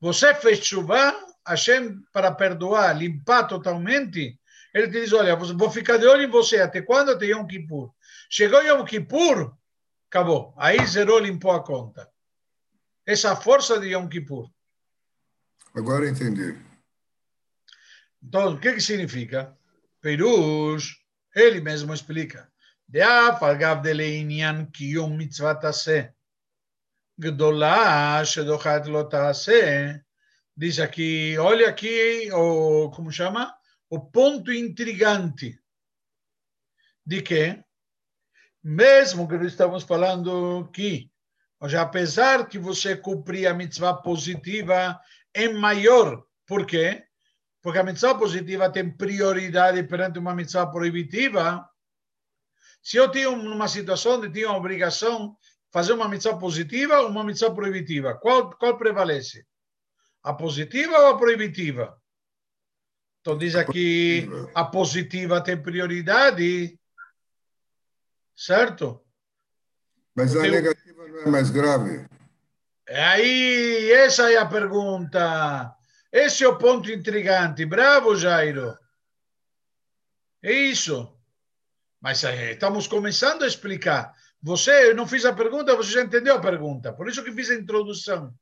você 0.00 0.32
fez 0.36 0.64
chuva, 0.64 1.12
a 1.44 1.56
gente, 1.56 2.00
para 2.12 2.30
perdoar, 2.30 2.96
limpar 2.96 3.48
totalmente, 3.48 4.38
ele 4.72 4.86
te 4.86 5.00
diz, 5.00 5.12
olha, 5.12 5.34
vou 5.34 5.68
ficar 5.68 5.96
de 5.96 6.06
olho 6.06 6.22
em 6.22 6.30
você, 6.30 6.60
até 6.60 6.80
quando? 6.80 7.10
Até 7.10 7.26
Yom 7.26 7.44
Kippur. 7.44 7.92
Chegou 8.30 8.62
Yom 8.62 8.84
Kippur, 8.84 9.52
acabou. 10.08 10.54
Aí 10.56 10.86
zerou, 10.86 11.18
limpou 11.18 11.50
a 11.50 11.60
conta. 11.60 12.08
Essa 13.04 13.34
força 13.34 13.80
de 13.80 13.88
Yom 13.88 14.08
Kippur. 14.08 14.48
Agora 15.74 16.08
entendi. 16.08 16.56
Então, 18.22 18.54
o 18.54 18.60
que, 18.60 18.74
que 18.74 18.80
significa? 18.80 19.58
Perush, 20.00 20.98
ele 21.34 21.60
mesmo 21.60 21.92
explica. 21.92 22.51
דאף 22.91 23.43
אגב 23.43 23.77
דלעניין 23.83 24.65
קיום 24.65 25.17
מצוות 25.17 25.63
עשה. 25.63 26.01
גדולה 27.19 28.21
שדוחת 28.23 28.85
לא 28.85 29.03
תעשה. 29.09 29.91
Diz 30.59 30.79
aqui, 30.79 31.37
olha 31.37 31.69
aqui, 31.69 32.31
o, 32.33 32.89
como 32.89 33.11
chama? 33.11 33.55
O 33.91 33.99
ponto 33.99 34.51
intrigante 34.51 35.61
de 37.05 37.21
que, 37.21 37.63
mesmo 38.63 39.27
que 39.27 39.37
nós 39.37 39.51
estamos 39.51 39.83
falando 39.83 40.67
que, 40.73 41.11
ou 41.59 41.69
seja, 41.69 41.83
apesar 41.83 42.47
que 42.49 42.57
você 42.57 42.97
cumprir 42.97 43.45
a 43.45 43.53
mitzvah 43.53 44.01
positiva, 44.01 44.99
é 45.31 45.47
maior. 45.47 46.25
Por 46.47 46.65
quê? 46.65 47.05
Porque 47.61 47.77
a 47.77 47.83
mitzvah 47.83 48.15
positiva 48.15 48.71
tem 48.71 48.89
prioridade 48.89 49.83
perante 49.83 50.17
uma 50.17 50.33
mitzvah 50.33 50.65
proibitiva. 50.65 51.69
Se 52.82 52.96
eu 52.96 53.08
tenho 53.08 53.32
uma 53.32 53.68
situação 53.68 54.20
de 54.20 54.28
tenho 54.28 54.50
a 54.50 54.56
obrigação 54.56 55.36
fazer 55.70 55.92
uma 55.92 56.08
mitzvah 56.08 56.36
positiva 56.36 57.00
ou 57.00 57.08
uma 57.08 57.24
mitzvah 57.24 57.54
proibitiva, 57.54 58.14
qual, 58.14 58.50
qual 58.50 58.76
prevalece? 58.76 59.46
A 60.22 60.34
positiva 60.34 60.98
ou 60.98 61.06
a 61.08 61.18
proibitiva? 61.18 61.96
Então 63.20 63.38
diz 63.38 63.54
aqui 63.54 64.28
a 64.52 64.64
positiva 64.64 65.40
tem 65.40 65.60
prioridade, 65.60 66.78
certo? 68.36 69.00
Mas 70.14 70.32
a 70.32 70.40
Porque 70.40 70.50
negativa 70.50 71.08
não 71.08 71.18
é 71.20 71.28
mais 71.28 71.50
grave. 71.50 72.06
Aí, 72.88 73.90
essa 73.92 74.30
é 74.30 74.36
a 74.36 74.44
pergunta. 74.44 75.74
Esse 76.10 76.44
é 76.44 76.48
o 76.48 76.58
ponto 76.58 76.90
intrigante. 76.90 77.64
Bravo, 77.64 78.16
Jairo. 78.16 78.76
É 80.42 80.52
isso. 80.52 81.11
Mas 82.02 82.24
eh, 82.24 82.52
estamos 82.52 82.88
começando 82.88 83.44
a 83.44 83.46
explicar. 83.46 84.12
Você, 84.42 84.90
eu 84.90 84.96
não 84.96 85.06
fiz 85.06 85.24
a 85.24 85.32
pergunta, 85.32 85.76
você 85.76 85.92
já 85.92 86.02
entendeu 86.02 86.34
a 86.34 86.40
pergunta. 86.40 86.92
Por 86.92 87.08
isso 87.08 87.22
que 87.22 87.32
fiz 87.32 87.48
a 87.50 87.54
introdução. 87.54 88.34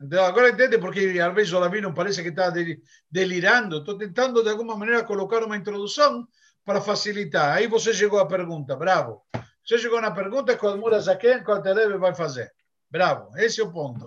Então, 0.00 0.24
agora 0.24 0.48
entende 0.48 0.78
porque 0.78 1.18
às 1.20 1.34
vezes 1.34 1.52
o 1.52 1.58
Lavino 1.58 1.92
parece 1.92 2.22
que 2.22 2.30
está 2.30 2.48
del- 2.48 2.78
delirando. 3.10 3.78
Estou 3.78 3.98
tentando, 3.98 4.42
de 4.42 4.48
alguma 4.48 4.74
maneira, 4.74 5.04
colocar 5.04 5.44
uma 5.44 5.56
introdução 5.56 6.26
para 6.64 6.80
facilitar. 6.80 7.54
Aí 7.54 7.66
você 7.66 7.92
chegou 7.92 8.18
à 8.18 8.26
pergunta. 8.26 8.74
Bravo. 8.74 9.22
Você 9.64 9.78
chegou 9.78 10.00
na 10.00 10.10
pergunta, 10.10 10.56
qual 10.56 10.78
Mura 10.78 10.98
Zaken, 11.00 11.44
qual 11.44 11.60
Televe 11.60 11.98
vai 11.98 12.14
fazer. 12.14 12.50
Bravo. 12.90 13.36
Esse 13.36 13.60
é 13.60 13.64
o 13.64 13.72
ponto. 13.72 14.06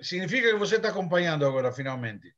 Significa 0.00 0.48
que 0.48 0.58
você 0.58 0.76
está 0.76 0.88
acompanhando 0.88 1.46
agora, 1.46 1.70
finalmente. 1.70 2.34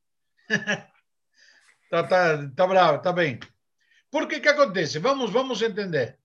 tá, 1.89 2.03
tá, 2.03 2.49
tá 2.55 2.67
bravo, 2.67 3.01
tá 3.01 3.11
bem. 3.11 3.39
Por 4.09 4.27
que 4.27 4.35
acontece? 4.47 4.99
Vamos, 4.99 5.31
vamos 5.31 5.61
entender. 5.61 6.19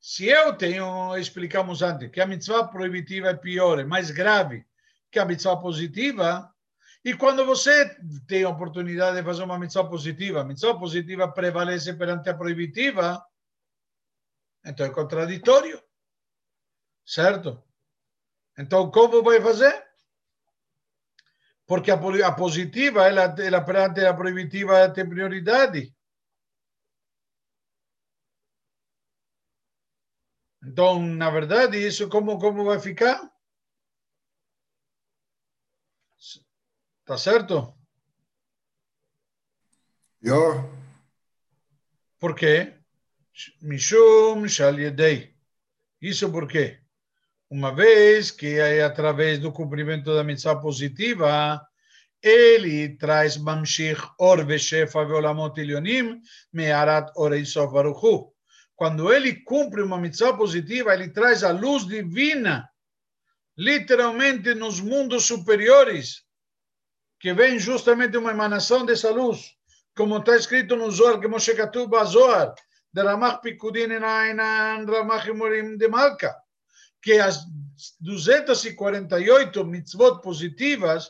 Se 0.00 0.26
eu 0.26 0.56
tenho, 0.56 1.16
explicamos 1.16 1.80
antes, 1.80 2.10
que 2.10 2.20
a 2.20 2.26
mitzvah 2.26 2.66
proibitiva 2.66 3.28
é 3.28 3.34
pior, 3.34 3.78
é 3.78 3.84
mais 3.84 4.10
grave 4.10 4.66
que 5.10 5.18
a 5.18 5.24
mitzvah 5.24 5.56
positiva, 5.56 6.52
e 7.04 7.14
quando 7.14 7.44
você 7.44 7.94
tem 8.26 8.44
a 8.44 8.48
oportunidade 8.48 9.16
de 9.16 9.22
fazer 9.22 9.42
uma 9.42 9.58
mitzvah 9.58 9.84
positiva, 9.84 10.40
a 10.40 10.44
mitzvah 10.44 10.78
positiva 10.78 11.30
prevalece 11.30 11.92
perante 11.94 12.30
a 12.30 12.34
proibitiva, 12.34 13.24
então 14.64 14.86
é 14.86 14.90
contraditório. 14.90 15.82
Certo? 17.04 17.62
Então, 18.58 18.90
como 18.90 19.22
vai 19.22 19.40
fazer? 19.40 19.84
Porque 21.66 21.90
a, 21.90 22.32
positiva, 22.32 23.06
ela, 23.06 23.34
ela 23.38 23.60
perante 23.60 24.04
a 24.04 24.14
proibitiva 24.14 24.88
tem 24.90 25.08
prioridade. 25.08 25.94
Então, 30.64 31.00
na 31.00 31.30
verdade, 31.30 31.76
isso 31.76 32.08
como, 32.08 32.38
como 32.38 32.64
vai 32.64 32.78
ficar? 32.78 33.20
Tá 37.04 37.18
certo? 37.18 37.76
Ja, 40.22 40.70
Por 42.22 42.36
quê? 42.36 42.74
Mishum 43.60 44.46
shal 44.46 44.78
yedei. 44.78 45.34
Isso 46.00 46.30
por 46.30 46.46
quê? 46.46 46.78
Uma 47.50 47.74
vez 47.74 48.30
que 48.30 48.60
é 48.60 48.84
através 48.84 49.40
do 49.40 49.52
cumprimento 49.52 50.14
da 50.14 50.22
mitzvah 50.22 50.60
positiva, 50.60 51.60
ele 52.22 52.96
traz 52.96 53.36
mamshich 53.36 54.00
or 54.20 54.46
veshefa 54.46 55.04
veolamot 55.04 55.60
ilyonim 55.60 56.22
me'arat 56.52 57.10
orei 57.16 57.44
sof 57.44 57.72
baruch 57.72 57.98
hu. 58.04 58.31
Quando 58.82 59.12
ele 59.12 59.44
cumpre 59.44 59.80
uma 59.80 59.96
mitzvah 59.96 60.36
positiva, 60.36 60.92
ele 60.92 61.08
traz 61.08 61.44
a 61.44 61.52
luz 61.52 61.86
divina, 61.86 62.68
literalmente 63.56 64.56
nos 64.56 64.80
mundos 64.80 65.24
superiores, 65.24 66.24
que 67.20 67.32
vem 67.32 67.60
justamente 67.60 68.16
uma 68.16 68.32
emanação 68.32 68.84
dessa 68.84 69.08
luz, 69.12 69.52
como 69.96 70.18
está 70.18 70.34
escrito 70.34 70.74
no 70.74 70.90
Zohar, 70.90 71.20
que 71.20 71.28
Moshe 71.28 71.54
Katuba 71.54 72.04
Zohar, 72.04 72.56
de 72.92 73.02
Ramach 73.04 73.40
Pikudin 73.40 73.92
Enainan 73.92 74.84
Ramach 74.84 75.28
Imurim 75.28 75.76
de 75.76 75.86
Malka, 75.86 76.34
que 77.00 77.20
as 77.20 77.38
248 78.00 79.64
mitzvot 79.64 80.20
positivas, 80.20 81.08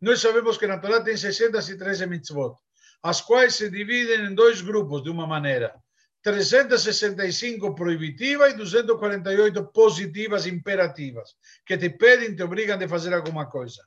nós 0.00 0.22
sabemos 0.22 0.56
que 0.56 0.66
na 0.66 0.78
Torá 0.78 1.02
tem 1.02 1.18
613 1.18 2.06
mitzvot, 2.06 2.56
as 3.02 3.20
quais 3.20 3.56
se 3.56 3.68
dividem 3.68 4.24
em 4.24 4.34
dois 4.34 4.62
grupos, 4.62 5.02
de 5.02 5.10
uma 5.10 5.26
maneira. 5.26 5.78
365 6.22 7.74
proibitivas 7.74 8.52
e 8.52 8.56
248 8.56 9.72
positivas 9.72 10.46
imperativas, 10.46 11.34
que 11.64 11.78
te 11.78 11.88
pedem, 11.90 12.36
te 12.36 12.42
obrigam 12.42 12.78
a 12.78 12.88
fazer 12.88 13.14
alguma 13.14 13.46
coisa. 13.46 13.82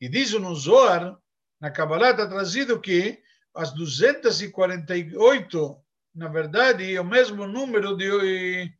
E 0.00 0.08
diz 0.08 0.32
no 0.32 0.54
Zohar, 0.54 1.16
na 1.60 1.70
Kabbalah 1.70 2.10
está 2.10 2.26
trazido 2.26 2.80
que 2.80 3.22
as 3.54 3.72
248, 3.74 5.84
na 6.14 6.28
verdade, 6.28 6.94
é 6.94 7.00
o 7.00 7.04
mesmo 7.04 7.46
número 7.46 7.96
de, 7.96 8.70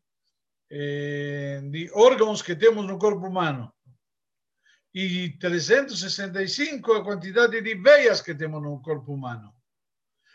eh, 0.71 1.62
de 1.71 1.91
órgãos 1.95 2.43
que 2.43 2.55
temos 2.55 2.87
no 2.87 2.99
corpo 2.99 3.27
humano. 3.27 3.73
E 4.95 5.31
365 5.39 6.93
a 6.93 7.03
quantidade 7.05 7.62
de 7.62 7.75
veias 7.75 8.21
que 8.21 8.35
temos 8.35 8.62
no 8.62 8.83
corpo 8.83 9.15
humano. 9.15 9.55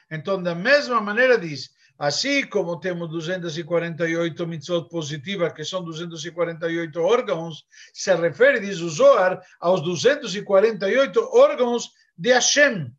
Então, 0.10 0.42
da 0.42 0.56
mesma 0.56 1.00
maneira, 1.00 1.38
diz, 1.38 1.70
assim 2.02 2.48
como 2.48 2.80
temos 2.80 3.12
248 3.12 4.48
mitzvot 4.48 4.90
positivas, 4.90 5.54
que 5.54 5.64
são 5.64 5.84
248 5.84 7.00
órgãos, 7.00 7.64
se 7.94 8.12
refere, 8.16 8.60
diz 8.60 8.80
o 8.80 8.90
Zohar, 8.90 9.40
aos 9.60 9.84
248 9.84 11.20
órgãos 11.32 11.92
de 12.18 12.34
Hashem. 12.34 12.92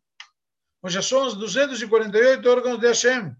Ou 0.81 0.89
seja, 0.89 1.01
são 1.01 1.27
os 1.27 1.35
248 1.35 2.49
órgãos 2.49 2.79
de 2.79 2.87
Hashem. 2.87 3.35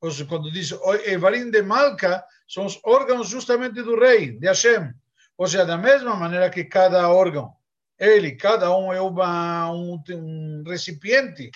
Ou 0.00 0.10
seja, 0.10 0.24
quando 0.24 0.50
diz 0.50 0.72
Evarim 1.04 1.50
de 1.50 1.60
Malka, 1.60 2.24
são 2.48 2.64
os 2.64 2.80
órgãos 2.82 3.28
justamente 3.28 3.82
do 3.82 4.00
rei, 4.00 4.32
de 4.38 4.46
Hashem. 4.46 4.94
Ou 5.36 5.46
seja, 5.46 5.66
da 5.66 5.76
mesma 5.76 6.16
maneira 6.16 6.48
que 6.48 6.64
cada 6.64 7.10
órgão, 7.10 7.52
ele, 7.98 8.32
cada 8.32 8.74
um 8.74 8.90
é 8.90 9.00
uma, 9.02 9.70
um, 9.70 10.02
um 10.08 10.62
recipiente 10.66 11.50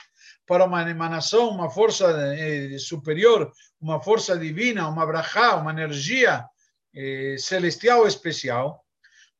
para 0.50 0.64
uma 0.64 0.82
emanação, 0.90 1.48
uma 1.48 1.70
força 1.70 2.10
eh, 2.36 2.76
superior, 2.76 3.52
uma 3.80 4.02
força 4.02 4.36
divina, 4.36 4.88
uma 4.88 5.06
brachá, 5.06 5.54
uma 5.54 5.70
energia 5.70 6.44
eh, 6.92 7.36
celestial 7.38 8.04
especial. 8.04 8.84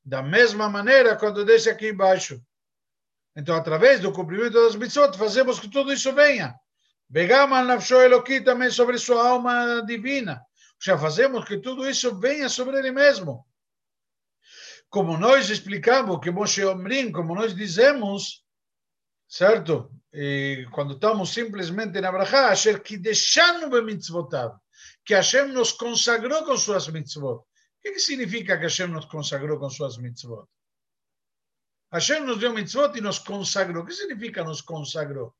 Da 0.05 0.23
mesma 0.23 0.69
maneira, 0.69 1.17
quando 1.17 1.45
desce 1.45 1.69
aqui 1.69 1.89
embaixo. 1.89 2.41
Então, 3.35 3.57
através 3.57 3.99
do 3.99 4.13
cumprimento 4.13 4.53
das 4.53 4.77
mitzvot, 4.77 5.19
fazemos 5.19 5.59
que 5.59 5.69
tudo 5.69 5.93
isso 5.93 6.13
venha. 6.13 6.55
Begama 7.09 7.61
nafsho 7.65 8.01
Eloqui 8.01 8.41
também 8.41 8.71
sobre 8.71 8.97
sua 8.97 9.31
alma 9.31 9.83
divina. 9.85 10.41
Já 10.81 10.97
fazemos 10.97 11.45
que 11.45 11.59
tudo 11.59 11.91
isso 11.91 12.21
venha 12.21 12.49
sobre 12.49 12.79
ele 12.79 12.93
mesmo. 12.93 13.45
Como 14.89 15.19
nós 15.19 15.51
explicamos, 15.51 16.21
que 16.21 16.31
Moshe 16.31 16.65
Omrim, 16.65 17.11
como 17.11 17.35
nós 17.35 17.53
dizemos, 17.53 18.45
certo? 19.31 19.93
E 20.13 20.67
quando 20.73 20.95
estamos 20.95 21.33
simplesmente 21.33 22.01
na 22.01 22.11
Brachá, 22.11 22.51
Asher 22.51 22.83
Kideshanu 22.83 23.71
bemitzvotav, 23.71 24.59
que 25.05 25.15
Hashem 25.15 25.53
nos 25.53 25.73
consagrou 25.73 26.45
com 26.45 26.57
suas 26.57 26.89
mitzvot. 26.89 27.39
O 27.39 27.47
que, 27.81 27.93
que 27.93 28.01
significa 28.01 28.59
que 28.59 28.65
Hashem 28.65 28.89
nos 28.89 29.07
consagrou 29.07 29.59
com 29.59 29.71
suas 29.71 29.97
mitzvot? 29.99 30.47
Hashem 31.93 32.25
nos 32.25 32.39
deu 32.39 32.53
mitzvot 32.53 32.97
e 32.99 33.01
nos 33.01 33.21
consagrou. 33.21 33.85
O 33.85 33.87
que 33.87 33.95
significa 33.95 34.43
nos 34.43 34.61
consagrou? 34.61 35.33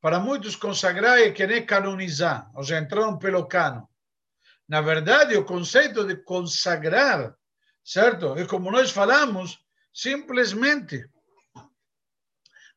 Para 0.00 0.20
muitos, 0.20 0.54
consagrar 0.54 1.18
é 1.18 1.32
querer 1.32 1.62
canonizar, 1.62 2.48
ou 2.54 2.62
seja, 2.62 2.78
entraram 2.78 3.18
pelo 3.18 3.46
cano. 3.46 3.88
Na 4.68 4.80
verdade, 4.80 5.36
o 5.36 5.44
conceito 5.44 6.06
de 6.06 6.16
consagrar, 6.22 7.34
certo? 7.84 8.38
É 8.38 8.46
como 8.46 8.70
nós 8.70 8.92
falamos, 8.92 9.58
simplesmente. 9.92 11.04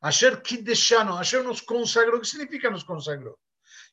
Asher 0.02 0.42
Kideshano, 0.42 1.14
Hashem 1.14 1.44
nos 1.44 1.60
consagrou. 1.60 2.18
O 2.18 2.20
que 2.20 2.26
significa 2.26 2.68
nos 2.68 2.82
consagrou? 2.82 3.38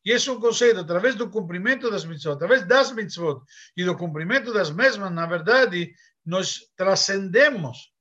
E 0.04 0.12
esse 0.12 0.28
é 0.30 0.32
um 0.32 0.40
conceito, 0.40 0.80
através 0.80 1.14
do 1.16 1.30
cumprimento 1.30 1.92
das 1.92 2.04
mitzvot, 2.06 2.34
através 2.34 2.66
das 2.66 2.92
mitzvot 2.92 3.42
e 3.78 3.84
do 3.84 3.96
cumprimento 3.96 4.52
das 4.52 4.72
mesmas, 4.72 5.12
na 5.12 5.28
verdade, 5.28 5.94
nós 6.26 6.62
transcendemos 6.76 7.92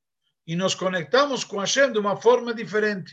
e 0.46 0.56
nos 0.56 0.74
conectamos 0.74 1.44
com 1.44 1.58
Hashem 1.58 1.92
de 1.92 1.98
uma 1.98 2.16
forma 2.16 2.54
diferente. 2.54 3.12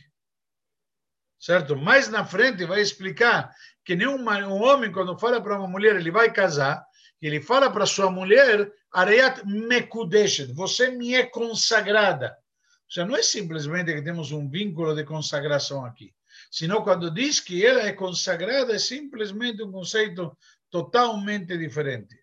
Certo? 1.38 1.76
Mais 1.76 2.08
na 2.08 2.24
frente 2.26 2.64
vai 2.64 2.80
explicar 2.80 3.52
que 3.84 3.96
nem 3.96 4.08
uma, 4.08 4.38
um 4.48 4.62
homem, 4.64 4.92
quando 4.92 5.20
fala 5.20 5.42
para 5.42 5.58
uma 5.58 5.68
mulher, 5.68 5.96
ele 5.96 6.12
vai 6.12 6.32
casar, 6.32 6.86
ele 7.22 7.42
fala 7.42 7.70
para 7.70 7.86
sua 7.86 8.10
mulher, 8.10 8.72
Areyat 8.92 9.46
Mekudeshet, 9.46 10.54
você 10.54 10.90
me 10.92 11.16
é 11.16 11.26
consagrada. 11.26 12.36
Seja, 12.96 13.06
não 13.06 13.18
é 13.18 13.22
simplesmente 13.22 13.94
que 13.94 14.02
temos 14.02 14.32
um 14.32 14.50
vínculo 14.50 14.96
de 14.96 15.04
consagração 15.04 15.84
aqui, 15.84 16.16
senão 16.50 16.82
quando 16.82 17.12
diz 17.12 17.42
que 17.42 17.66
ela 17.66 17.82
é 17.82 17.92
consagrada, 17.92 18.74
é 18.74 18.80
simplesmente 18.80 19.62
um 19.62 19.70
conceito 19.70 20.38
totalmente 20.70 21.58
diferente. 21.58 22.16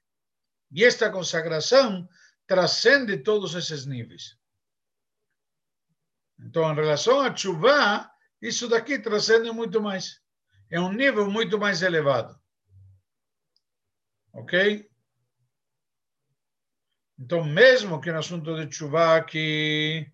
E 0.71 0.83
esta 0.83 1.11
consagração 1.11 2.09
transcende 2.47 3.19
todos 3.19 3.55
esses 3.55 3.85
níveis. 3.85 4.39
Então, 6.41 6.73
em 6.73 6.75
relação 6.75 7.21
a 7.21 7.37
chuva, 7.37 8.11
isso 8.41 8.67
daqui 8.67 8.99
transcende 8.99 9.51
muito 9.51 9.79
mais. 9.79 10.23
É 10.71 10.81
um 10.81 10.91
nível 10.91 11.31
muito 11.31 11.59
mais 11.59 11.83
elevado. 11.83 12.35
Ok? 14.33 14.89
Então, 17.19 17.45
mesmo 17.45 18.01
que 18.01 18.11
no 18.11 18.21
assunto 18.21 18.57
de 18.57 18.75
chuva, 18.75 19.23
que 19.23 20.11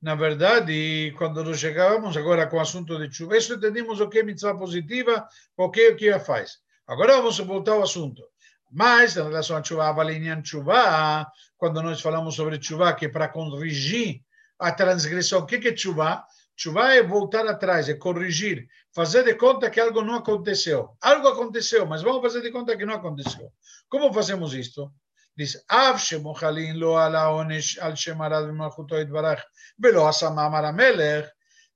na 0.00 0.14
verdade, 0.14 1.12
quando 1.18 1.42
nós 1.42 1.58
chegávamos 1.58 2.16
agora 2.16 2.46
com 2.46 2.56
o 2.56 2.60
assunto 2.60 2.96
de 2.98 3.12
chuva, 3.12 3.36
isso 3.36 3.54
entendimos 3.54 4.00
o 4.00 4.08
que 4.08 4.20
é 4.20 4.22
mitzvah 4.22 4.56
positiva, 4.56 5.26
o 5.56 5.70
que 5.70 5.88
o 5.88 5.96
que 5.96 6.08
ela 6.08 6.20
faz. 6.20 6.58
Agora 6.86 7.16
vamos 7.16 7.38
voltar 7.40 7.72
ao 7.72 7.82
assunto. 7.82 8.22
Mas, 8.70 9.16
em 9.16 9.22
relação 9.22 9.56
a 9.56 9.64
chuva, 9.64 9.90
a 9.90 10.44
chuva, 10.44 11.26
quando 11.56 11.82
nós 11.82 12.00
falamos 12.00 12.34
sobre 12.34 12.62
chuva, 12.62 12.92
que 12.92 13.06
é 13.06 13.08
para 13.08 13.28
corrigir 13.28 14.22
a 14.58 14.70
transgressão, 14.70 15.40
o 15.40 15.46
que 15.46 15.56
é 15.56 15.76
chuva? 15.76 16.24
Chuva 16.56 16.92
é 16.92 17.02
voltar 17.02 17.46
atrás, 17.46 17.88
é 17.88 17.94
corrigir, 17.94 18.68
fazer 18.94 19.24
de 19.24 19.34
conta 19.34 19.70
que 19.70 19.80
algo 19.80 20.02
não 20.02 20.16
aconteceu. 20.16 20.90
Algo 21.00 21.28
aconteceu, 21.28 21.86
mas 21.86 22.02
vamos 22.02 22.22
fazer 22.22 22.40
de 22.42 22.50
conta 22.50 22.76
que 22.76 22.84
não 22.84 22.94
aconteceu. 22.94 23.50
Como 23.88 24.12
fazemos 24.12 24.54
isto? 24.54 24.92
diz, 25.38 25.64
Av 25.68 26.00
Shemochalin 26.02 26.78
lo 26.80 26.98
ala 26.98 27.30
onesh 27.30 27.78
al 27.80 27.94
Shemarad 27.94 28.50
v'malchuto 28.50 28.98
itbarach, 28.98 29.44
velo 29.78 30.10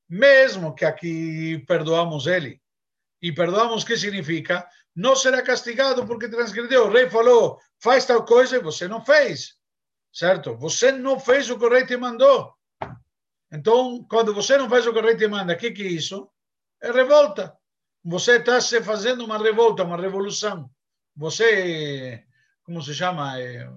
mesmo 0.09 0.75
que 0.75 0.85
aqui 0.85 1.65
perdoamos 1.67 2.27
ele. 2.27 2.61
E 3.23 3.33
perdoamos, 3.33 3.85
que 3.85 3.97
significa? 3.97 4.69
Não 4.95 5.15
será 5.17 5.41
castigado 5.41 6.05
porque 6.05 6.29
transgrediu. 6.29 6.87
O 6.87 6.91
rei 6.91 7.09
falou, 7.09 7.59
faz 7.79 8.05
tal 8.05 8.25
coisa 8.25 8.57
e 8.57 8.61
você 8.61 8.87
não 8.89 9.03
fez. 9.03 9.57
Certo? 10.13 10.55
Você 10.57 10.93
não 10.93 11.19
fez 11.19 11.49
o 11.49 11.59
que 11.59 11.65
o 11.65 11.71
rei 11.71 11.87
te 11.87 11.97
mandou. 11.97 12.53
Então, 13.51 14.05
quando 14.11 14.35
você 14.35 14.59
não 14.59 14.69
faz 14.69 14.87
o 14.87 14.93
que 14.93 14.99
o 14.99 15.03
rei 15.03 15.17
te 15.17 15.27
manda, 15.29 15.55
o 15.55 15.57
que, 15.57 15.71
que 15.71 15.83
é 15.83 15.87
isso? 15.87 16.29
É 16.83 16.91
revolta. 16.91 17.57
Você 18.05 18.37
está 18.37 18.61
se 18.61 18.83
fazendo 18.83 19.25
uma 19.25 19.39
revolta, 19.39 19.85
uma 19.85 19.97
revolução. 19.97 20.69
Você 21.17 22.23
como 22.73 22.83
se 22.83 22.95
chama? 22.95 23.39
Eh, 23.39 23.69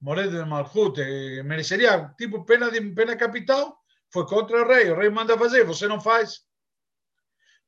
Moredo 0.00 0.36
de 0.36 0.44
Malhut, 0.44 1.00
eh, 1.00 1.42
mereceria 1.42 2.12
tipo 2.18 2.44
pena 2.44 2.70
de 2.70 2.80
pena 2.92 3.16
capital, 3.16 3.78
foi 4.12 4.26
contra 4.26 4.62
o 4.62 4.68
rei, 4.68 4.90
o 4.90 4.96
rei 4.96 5.08
manda 5.08 5.38
fazer, 5.38 5.64
você 5.64 5.88
não 5.88 5.98
faz. 5.98 6.40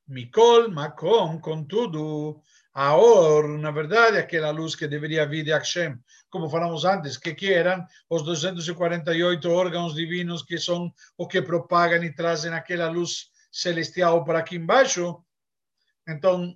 Mikol, 0.07 0.71
Makom, 0.71 1.41
contudo, 1.41 2.43
a 2.75 2.95
Or, 2.95 3.49
na 3.59 3.71
verdade, 3.71 4.19
aquela 4.19 4.51
luz 4.51 4.75
que 4.77 4.87
deveria 4.87 5.27
vir 5.27 5.45
de 5.45 5.53
Hashem, 5.53 5.99
como 6.29 6.51
falamos 6.51 6.85
antes, 6.85 7.17
que, 7.17 7.35
que 7.35 7.51
eram 7.51 7.87
os 8.11 8.23
248 8.23 9.51
órgãos 9.51 9.95
divinos 9.95 10.43
que 10.43 10.59
são 10.59 10.93
o 11.17 11.27
que 11.27 11.41
propagam 11.41 12.05
e 12.05 12.15
trazem 12.15 12.53
aquela 12.53 12.91
luz 12.91 13.31
celestial 13.51 14.25
para 14.25 14.41
aqui 14.41 14.57
embaixo. 14.57 15.25
Então, 16.07 16.55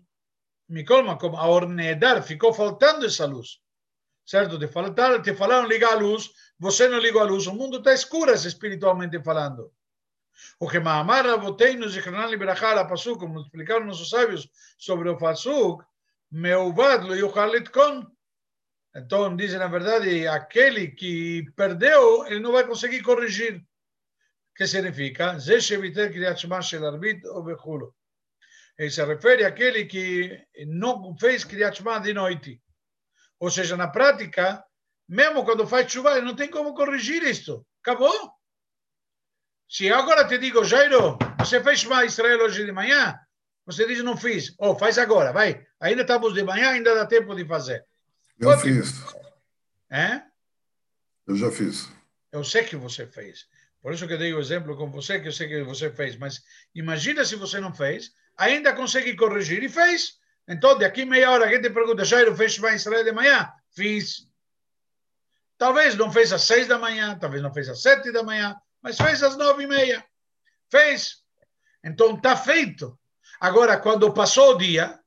Mikol, 0.68 1.04
Makom, 1.04 1.34
a 1.34 1.48
Or 1.48 1.66
Nedar, 1.66 2.22
ficou 2.22 2.52
faltando 2.52 3.06
essa 3.06 3.24
luz 3.24 3.60
certo? 4.28 4.58
Te 4.58 4.68
falaram, 4.68 5.22
te 5.22 5.34
falaram 5.34 5.66
ligar 5.66 5.92
a 5.92 5.98
luz, 5.98 6.30
você 6.58 6.86
não 6.86 6.98
ligou 6.98 7.22
a 7.22 7.24
luz, 7.24 7.46
o 7.46 7.54
mundo 7.54 7.78
está 7.78 7.94
escuro 7.94 8.30
espiritualmente 8.32 9.18
falando. 9.22 9.72
O 10.60 10.68
que 10.68 10.78
Mahamar 10.78 11.26
Raboteinu 11.26 11.88
Zichranan 11.88 12.26
Librachar 12.26 12.76
a 12.76 12.84
Pasuk, 12.84 13.18
como 13.18 13.40
explicaram 13.40 13.86
nossos 13.86 14.10
sábios 14.10 14.48
sobre 14.76 15.08
o 15.08 15.16
Pasuk, 15.16 15.82
Meuvad 16.30 17.04
lo 17.04 17.16
yuchal 17.16 17.50
litkon. 17.50 18.06
Então, 18.94 19.34
dizem 19.34 19.58
na 19.58 19.68
verdade, 19.68 20.28
aquele 20.28 20.88
que 20.88 21.50
perdeu, 21.56 22.26
ele 22.26 22.40
não 22.40 22.52
vai 22.52 22.66
conseguir 22.66 23.02
corrigir. 23.02 23.64
Que 24.54 24.66
significa? 24.66 25.38
Ele 28.78 28.90
se 28.90 29.04
refere 29.04 29.44
àquele 29.44 29.86
que 29.86 30.46
não 30.66 31.16
fez 31.18 31.44
Kriyat 31.44 31.80
de 32.02 32.12
noite. 32.12 32.60
Ou 33.40 33.50
seja, 33.50 33.76
na 33.76 33.88
prática, 33.88 34.62
mesmo 35.08 35.44
quando 35.44 35.66
faz 35.66 35.90
chuva, 35.90 36.20
não 36.20 36.34
tem 36.34 36.50
como 36.50 36.74
corrigir 36.74 37.22
isto. 37.22 37.66
Acabou. 37.82 38.32
Se 39.68 39.92
agora 39.92 40.26
te 40.26 40.38
digo, 40.38 40.64
Jairo, 40.64 41.18
você 41.38 41.62
fez 41.62 41.80
chuva 41.80 42.04
Israel 42.04 42.40
hoje 42.40 42.64
de 42.64 42.72
manhã, 42.72 43.18
você 43.66 43.86
diz, 43.86 44.02
não 44.02 44.16
fiz. 44.16 44.54
Oh, 44.58 44.74
faz 44.74 44.96
agora, 44.96 45.30
vai. 45.30 45.66
Ainda 45.78 46.02
estamos 46.02 46.32
de 46.32 46.42
manhã, 46.42 46.70
ainda 46.70 46.94
dá 46.94 47.06
tempo 47.06 47.34
de 47.34 47.44
fazer. 47.44 47.84
Eu 48.38 48.48
Pode... 48.48 48.62
fiz. 48.62 48.94
É? 49.90 50.22
Eu 51.26 51.36
já 51.36 51.50
fiz. 51.50 51.88
Eu 52.32 52.42
sei 52.42 52.64
que 52.64 52.76
você 52.76 53.06
fez. 53.06 53.46
Por 53.82 53.92
isso 53.92 54.06
que 54.06 54.14
eu 54.14 54.18
dei 54.18 54.32
o 54.32 54.40
exemplo 54.40 54.76
com 54.76 54.90
você, 54.90 55.20
que 55.20 55.28
eu 55.28 55.32
sei 55.32 55.48
que 55.48 55.62
você 55.62 55.90
fez. 55.90 56.16
Mas 56.16 56.42
imagina 56.74 57.24
se 57.24 57.36
você 57.36 57.60
não 57.60 57.74
fez, 57.74 58.10
ainda 58.36 58.74
consegue 58.74 59.14
corrigir 59.14 59.62
e 59.62 59.68
fez. 59.68 60.18
Então, 60.48 60.78
daqui 60.78 61.04
meia 61.04 61.30
hora, 61.30 61.46
quem 61.46 61.60
te 61.60 61.68
pergunta, 61.68 62.06
Jairo, 62.06 62.34
fez 62.34 62.54
Shema 62.54 62.72
Israel 62.72 63.04
de 63.04 63.12
manhã? 63.12 63.52
Fiz. 63.70 64.26
Talvez 65.58 65.94
não 65.94 66.10
fez 66.10 66.32
às 66.32 66.42
seis 66.42 66.66
da 66.66 66.78
manhã, 66.78 67.18
talvez 67.18 67.42
não 67.42 67.52
fez 67.52 67.68
às 67.68 67.82
sete 67.82 68.10
da 68.10 68.22
manhã, 68.22 68.56
mas 68.80 68.96
fez 68.96 69.22
às 69.22 69.36
nove 69.36 69.64
e 69.64 69.66
meia. 69.66 70.02
Fez. 70.70 71.22
Então, 71.84 72.16
está 72.16 72.34
feito. 72.34 72.98
Agora, 73.38 73.78
quando 73.78 74.12
passou 74.14 74.54
o 74.54 74.58
dia, 74.58 74.98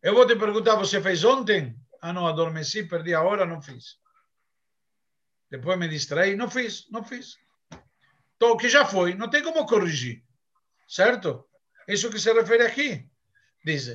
eu 0.00 0.14
vou 0.14 0.26
te 0.26 0.36
perguntar, 0.36 0.76
você 0.76 1.00
fez 1.00 1.24
ontem? 1.24 1.76
Ah, 2.00 2.12
não, 2.12 2.26
adormeci, 2.26 2.84
perdi 2.84 3.14
a 3.14 3.22
hora, 3.22 3.44
não 3.44 3.60
fiz. 3.60 3.98
Depois 5.50 5.78
me 5.78 5.88
distraí, 5.88 6.36
não 6.36 6.48
fiz, 6.48 6.88
não 6.90 7.02
fiz. 7.02 7.36
Então, 8.36 8.52
o 8.52 8.56
que 8.56 8.68
já 8.68 8.86
foi, 8.86 9.14
não 9.14 9.28
tem 9.28 9.42
como 9.42 9.66
corrigir. 9.66 10.22
Certo? 10.86 11.44
Isso 11.88 12.10
que 12.10 12.20
se 12.20 12.32
refere 12.32 12.64
aqui. 12.64 13.11
Diz, 13.64 13.86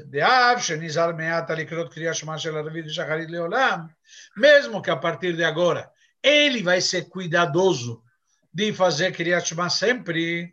mesmo 4.38 4.82
que 4.82 4.89
a 4.89 4.95
partir 4.95 5.36
de 5.36 5.43
agora 5.43 5.91
ele 6.23 6.63
vai 6.63 6.80
ser 6.80 7.10
cuidadoso 7.10 8.01
de 8.53 8.71
fazer 8.71 9.12
Kriya 9.12 9.41
Shema 9.41 9.69
sempre, 9.69 10.51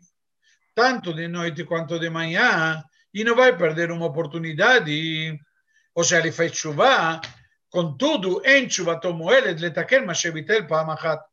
tanto 0.73 1.13
de 1.13 1.27
noite 1.29 1.63
quanto 1.63 1.97
de 1.97 2.09
manhã, 2.09 2.83
e 3.13 3.23
não 3.23 3.35
vai 3.35 3.57
perder 3.57 3.89
uma 3.89 4.07
oportunidade. 4.07 5.39
Ou 5.93 6.03
seja, 6.03 6.19
ele 6.19 6.31
fez 6.33 6.51
chuva, 6.53 7.21
contudo, 7.69 8.41
em 8.45 8.69
chuva 8.69 8.99
tomou 8.99 9.33
ele, 9.33 9.53
letaken 9.53 10.05
mashevitel 10.05 10.67
pamachat. 10.67 11.23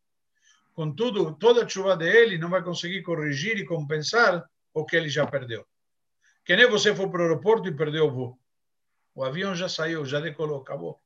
Contudo, 0.72 1.34
toda 1.34 1.64
a 1.64 1.68
chuva 1.68 1.96
dele 1.96 2.38
não 2.38 2.48
vai 2.48 2.62
conseguir 2.62 3.02
corrigir 3.02 3.58
e 3.58 3.66
compensar 3.66 4.44
o 4.72 4.84
que 4.86 4.96
ele 4.96 5.08
já 5.08 5.26
perdeu. 5.26 5.66
Que 6.44 6.56
nem 6.56 6.68
você 6.68 6.94
foi 6.94 7.08
para 7.08 7.20
o 7.20 7.22
aeroporto 7.22 7.68
e 7.68 7.76
perdeu 7.76 8.06
o 8.06 8.10
voo. 8.10 8.38
O 9.14 9.24
avião 9.24 9.54
já 9.54 9.68
saiu, 9.68 10.04
já 10.04 10.20
decolou, 10.20 10.60
acabou. 10.60 11.00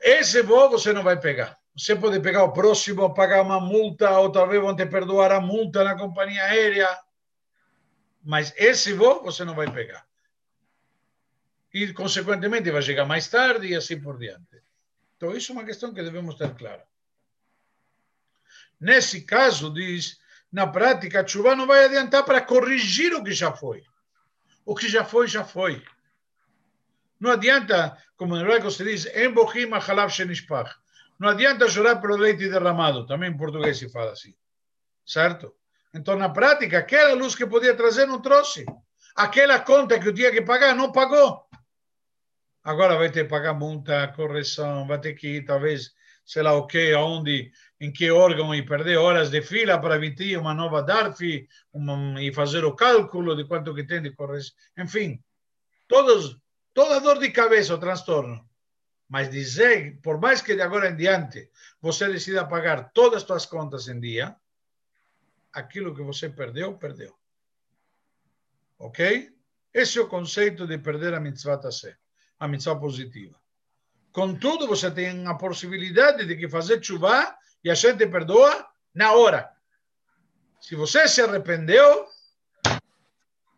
Esse 0.00 0.42
voo 0.42 0.70
você 0.70 0.92
não 0.92 1.02
vai 1.02 1.18
pegar. 1.18 1.58
Você 1.76 1.94
pode 1.94 2.20
pegar 2.20 2.44
o 2.44 2.52
próximo, 2.52 3.14
pagar 3.14 3.42
uma 3.42 3.60
multa, 3.60 4.18
ou 4.18 4.32
talvez 4.32 4.60
vão 4.60 4.74
te 4.74 4.86
perdoar 4.86 5.32
a 5.32 5.40
multa 5.40 5.84
na 5.84 5.96
companhia 5.96 6.44
aérea. 6.44 6.88
Mas 8.24 8.52
esse 8.56 8.92
voo 8.92 9.22
você 9.22 9.44
não 9.44 9.54
vai 9.54 9.70
pegar. 9.70 10.06
E, 11.72 11.92
consequentemente, 11.92 12.70
vai 12.70 12.82
chegar 12.82 13.04
mais 13.04 13.28
tarde 13.28 13.68
e 13.68 13.76
assim 13.76 14.00
por 14.00 14.18
diante. 14.18 14.62
Então, 15.16 15.36
isso 15.36 15.52
é 15.52 15.54
uma 15.54 15.64
questão 15.64 15.92
que 15.92 16.02
devemos 16.02 16.36
ter 16.36 16.54
clara. 16.54 16.84
Nesse 18.80 19.22
caso, 19.22 19.72
diz, 19.72 20.18
na 20.50 20.66
prática, 20.66 21.20
a 21.20 21.26
chuva 21.26 21.54
não 21.54 21.66
vai 21.66 21.84
adiantar 21.84 22.24
para 22.24 22.40
corrigir 22.40 23.14
o 23.14 23.22
que 23.22 23.32
já 23.32 23.52
foi. 23.52 23.84
O 24.68 24.74
que 24.74 24.86
já 24.86 25.02
foi, 25.02 25.26
já 25.26 25.44
foi. 25.44 25.82
Não 27.18 27.30
adianta, 27.30 27.96
como 28.18 28.36
em 28.36 28.42
hebraico 28.42 28.70
se 28.70 28.84
diz, 28.84 29.06
embohim 29.16 29.72
halav 29.72 30.10
shenishpach. 30.10 30.70
Não 31.18 31.30
adianta 31.30 31.70
chorar 31.70 31.96
pelo 32.02 32.18
leite 32.18 32.50
derramado. 32.50 33.06
Também 33.06 33.30
em 33.30 33.36
português 33.36 33.78
se 33.78 33.88
fala 33.88 34.12
assim. 34.12 34.34
Certo? 35.06 35.54
Então, 35.94 36.16
na 36.16 36.28
prática, 36.28 36.80
aquela 36.80 37.14
luz 37.14 37.34
que 37.34 37.46
podia 37.46 37.74
trazer 37.74 38.04
não 38.04 38.20
trouxe. 38.20 38.66
Aquela 39.16 39.58
conta 39.58 39.98
que 39.98 40.08
eu 40.08 40.14
tinha 40.14 40.30
que 40.30 40.42
pagar 40.42 40.74
não 40.74 40.92
pagou. 40.92 41.48
Agora 42.62 42.98
vai 42.98 43.10
ter 43.10 43.24
que 43.24 43.30
pagar 43.30 43.54
multa, 43.54 44.12
correção, 44.14 44.86
vai 44.86 45.00
ter 45.00 45.14
que 45.14 45.36
ir, 45.36 45.46
talvez, 45.46 45.94
sei 46.28 46.42
lá 46.42 46.52
o 46.52 46.66
que, 46.66 46.92
aonde, 46.92 47.50
em 47.80 47.90
que 47.90 48.10
órgão 48.10 48.54
e 48.54 48.62
perder 48.62 48.98
horas 48.98 49.30
de 49.30 49.40
fila 49.40 49.80
para 49.80 49.96
emitir 49.96 50.38
uma 50.38 50.52
nova 50.52 50.82
DARF 50.82 51.48
uma, 51.72 52.22
e 52.22 52.30
fazer 52.34 52.66
o 52.66 52.76
cálculo 52.76 53.34
de 53.34 53.46
quanto 53.46 53.74
que 53.74 53.82
tem 53.82 54.02
de 54.02 54.10
correção. 54.12 54.54
Enfim, 54.76 55.24
todos, 55.88 56.38
toda 56.74 57.00
dor 57.00 57.18
de 57.18 57.30
cabeça, 57.30 57.74
o 57.74 57.78
transtorno. 57.78 58.46
Mas 59.08 59.30
dizer, 59.30 59.98
por 60.02 60.20
mais 60.20 60.42
que 60.42 60.54
de 60.54 60.60
agora 60.60 60.90
em 60.90 60.96
diante 60.96 61.50
você 61.80 62.06
decida 62.08 62.46
pagar 62.46 62.92
todas 62.92 63.22
as 63.22 63.26
suas 63.26 63.46
contas 63.46 63.88
em 63.88 63.98
dia, 63.98 64.36
aquilo 65.50 65.94
que 65.94 66.02
você 66.02 66.28
perdeu, 66.28 66.76
perdeu. 66.76 67.16
Ok? 68.78 69.32
Esse 69.72 69.98
é 69.98 70.02
o 70.02 70.08
conceito 70.08 70.66
de 70.66 70.76
perder 70.76 71.14
a 71.14 71.20
mitzvah 71.20 71.56
tassé, 71.56 71.96
a 72.38 72.46
mitzvah 72.46 72.78
positiva. 72.78 73.40
Contudo, 74.12 74.66
você 74.66 74.90
tem 74.90 75.26
a 75.26 75.34
possibilidade 75.34 76.24
de 76.24 76.36
que 76.36 76.48
fazer 76.48 76.82
chuva 76.82 77.36
e 77.62 77.70
a 77.70 77.74
gente 77.74 78.06
perdoa 78.06 78.66
na 78.94 79.12
hora. 79.12 79.50
Se 80.60 80.74
você 80.74 81.06
se 81.06 81.22
arrependeu, 81.22 82.06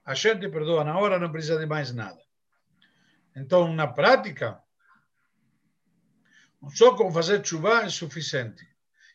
a 0.05 0.15
gente 0.15 0.49
perdoa 0.49 0.85
na 0.85 0.99
hora, 0.99 1.19
não 1.19 1.31
precisa 1.31 1.59
de 1.59 1.67
mais 1.67 1.93
nada. 1.93 2.21
Então, 3.35 3.73
na 3.73 3.87
prática, 3.87 4.61
só 6.75 6.95
com 6.95 7.13
fazer 7.13 7.45
chuva 7.45 7.83
é 7.83 7.89
suficiente. 7.89 8.69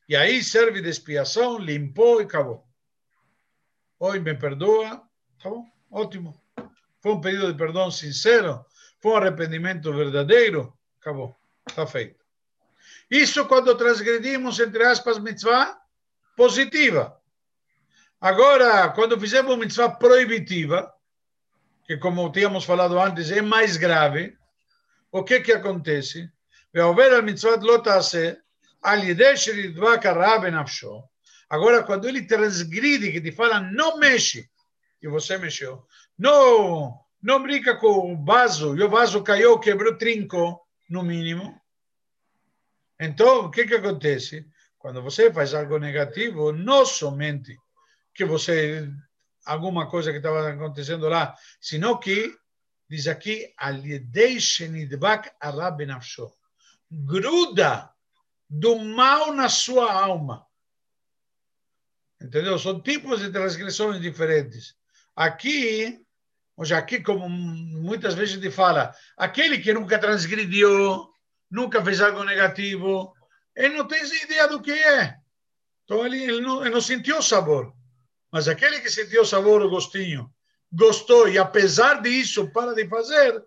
E 0.07 0.15
aí 0.15 0.43
serve 0.43 0.81
de 0.81 0.89
expiação, 0.89 1.57
limpou 1.59 2.21
e 2.21 2.23
acabou. 2.23 2.65
Oi, 3.99 4.19
me 4.19 4.35
perdoa, 4.35 5.01
tá 5.41 5.49
bom, 5.49 5.65
ótimo. 5.89 6.39
Foi 7.01 7.13
um 7.13 7.21
pedido 7.21 7.51
de 7.51 7.57
perdão 7.57 7.91
sincero, 7.91 8.65
foi 8.99 9.11
um 9.11 9.17
arrependimento 9.17 9.93
verdadeiro, 9.93 10.77
acabou, 11.04 11.36
está 11.68 11.86
feito. 11.86 12.24
Isso 13.10 13.46
quando 13.46 13.76
transgredimos, 13.76 14.58
entre 14.60 14.84
aspas, 14.84 15.18
mitzvah 15.18 15.80
positiva. 16.36 17.20
Agora, 18.20 18.88
quando 18.90 19.18
fizemos 19.18 19.56
mitzvah 19.56 19.90
proibitiva, 19.90 20.92
que 21.86 21.96
como 21.96 22.30
tínhamos 22.30 22.64
falado 22.64 22.98
antes, 23.00 23.30
é 23.30 23.42
mais 23.42 23.76
grave, 23.76 24.36
o 25.10 25.24
que 25.24 25.40
que 25.40 25.52
acontece? 25.52 26.30
ועובר 26.74 27.02
על 27.02 27.20
מצוות 27.20 27.60
לא 27.62 27.80
תעשה, 27.84 28.32
על 28.82 29.04
ידי 29.04 29.36
שנדבק 29.36 30.06
הרע 30.06 30.38
בנפשו. 30.38 31.02
Agora, 31.52 31.82
quando 31.82 32.08
ele 32.08 32.28
transgride, 32.28 33.10
que 33.10 33.20
te 33.20 33.32
fala, 33.32 33.60
não 33.60 33.98
mexe, 33.98 34.48
e 35.02 35.08
você 35.08 35.36
mexeu, 35.36 35.84
não, 36.16 36.96
não 37.20 37.42
brinca 37.42 37.74
com 37.74 38.14
o 38.14 38.24
vaso, 38.24 38.76
e 38.76 38.82
o 38.84 38.88
vaso 38.88 39.20
caiu, 39.24 39.58
quebrou, 39.58 39.98
trincou, 39.98 40.60
no 40.89 41.03
mínimo. 41.03 41.59
Então, 42.99 43.45
o 43.45 43.51
que, 43.51 43.65
que 43.65 43.75
acontece? 43.75 44.47
Quando 44.77 45.01
você 45.01 45.31
faz 45.33 45.53
algo 45.53 45.77
negativo, 45.77 46.51
não 46.51 46.85
somente 46.85 47.57
que 48.13 48.23
você, 48.23 48.89
alguma 49.45 49.89
coisa 49.89 50.11
que 50.11 50.17
estava 50.17 50.49
acontecendo 50.49 51.09
lá, 51.09 51.35
sino 51.59 51.99
que, 51.99 52.33
diz 52.89 53.07
aqui, 53.07 53.53
gruda 56.89 57.91
do 58.49 58.77
mal 58.77 59.33
na 59.33 59.49
sua 59.49 59.91
alma. 59.91 60.45
Entendeu? 62.21 62.57
São 62.57 62.81
tipos 62.81 63.19
de 63.19 63.31
transgressões 63.31 64.01
diferentes. 64.01 64.75
Aqui, 65.15 66.04
hoje 66.57 66.73
aqui, 66.73 67.01
como 67.01 67.27
muitas 67.29 68.13
vezes 68.13 68.39
te 68.39 68.49
fala, 68.49 68.93
aquele 69.17 69.59
que 69.59 69.73
nunca 69.73 69.99
transgrediu, 69.99 71.09
nunca 71.49 71.83
fez 71.83 72.01
algo 72.01 72.23
negativo, 72.23 73.13
ele 73.55 73.77
não 73.77 73.87
tem 73.87 74.03
ideia 74.03 74.47
do 74.47 74.61
que 74.61 74.71
é. 74.71 75.17
Então 75.83 76.05
ele, 76.05 76.23
ele, 76.23 76.41
não, 76.41 76.61
ele 76.61 76.73
não 76.73 76.81
sentiu 76.81 77.21
sabor. 77.21 77.73
Mas 78.31 78.47
aquele 78.47 78.79
que 78.79 78.89
sentiu 78.89 79.25
sabor, 79.25 79.61
o 79.61 79.69
gostinho, 79.69 80.29
gostou 80.71 81.29
e 81.29 81.37
apesar 81.37 82.01
disso 82.01 82.51
para 82.51 82.73
de 82.73 82.87
fazer, 82.87 83.43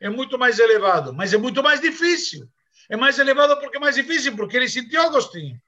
é 0.00 0.08
muito 0.08 0.38
mais 0.38 0.58
elevado, 0.58 1.12
mas 1.12 1.32
é 1.32 1.36
muito 1.36 1.62
mais 1.62 1.80
difícil. 1.80 2.48
É 2.88 2.96
mais 2.96 3.18
elevado 3.18 3.58
porque 3.60 3.76
é 3.76 3.80
mais 3.80 3.96
difícil, 3.96 4.36
porque 4.36 4.56
ele 4.56 4.68
sentiu 4.68 5.02
o 5.02 5.10
gostinho. 5.10 5.60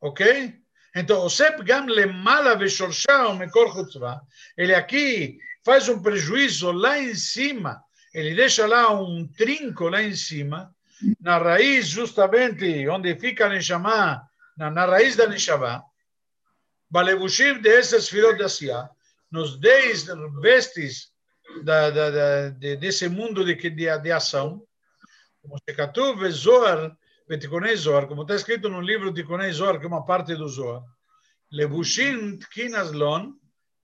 Ok? 0.00 0.61
Então, 0.94 1.24
o 1.24 1.30
Sep 1.30 1.62
Gam 1.62 1.86
Lemala 1.86 2.56
Veshorshah 2.56 3.34
Mekor 3.34 3.72
Chutzvah, 3.72 4.20
ele 4.56 4.74
aqui 4.74 5.38
faz 5.64 5.88
um 5.88 6.02
prejuízo 6.02 6.70
lá 6.70 6.98
em 6.98 7.14
cima, 7.14 7.82
ele 8.12 8.34
deixa 8.34 8.66
lá 8.66 8.92
um 8.92 9.26
trinco 9.26 9.88
lá 9.88 10.02
em 10.02 10.14
cima, 10.14 10.74
na 11.20 11.38
raiz 11.38 11.86
justamente 11.86 12.86
onde 12.88 13.14
fica 13.16 13.46
a 13.46 13.48
Neshama, 13.48 14.22
na, 14.56 14.70
na 14.70 14.84
raiz 14.84 15.16
da 15.16 15.26
Neshama, 15.26 15.82
Balebushim 16.90 17.60
de 17.60 17.70
essas 17.70 18.08
filhos 18.08 18.36
da 18.36 18.48
Sia, 18.48 18.88
nos 19.30 19.58
dez 19.58 20.04
vestes 20.42 21.10
da, 21.64 21.90
da, 21.90 22.10
da, 22.10 22.48
de, 22.50 22.76
desse 22.76 23.08
mundo 23.08 23.44
de, 23.44 23.54
de, 23.54 23.98
de 23.98 24.12
ação, 24.12 24.62
como 25.40 25.58
Shekatuv 25.66 26.30
Zohar, 26.30 26.94
Betikonei 27.28 27.76
Zohar, 27.76 28.06
como 28.06 28.22
está 28.22 28.34
escrito 28.34 28.68
no 28.68 28.80
livro 28.80 29.12
Tikonei 29.12 29.52
Zohar, 29.52 29.78
que 29.78 29.84
é 29.84 29.88
uma 29.88 30.04
parte 30.04 30.34
do 30.34 30.48
Zohar, 30.48 30.82
Lebushin 31.50 32.38
Tkinas 32.38 32.92
Lon, 32.92 33.32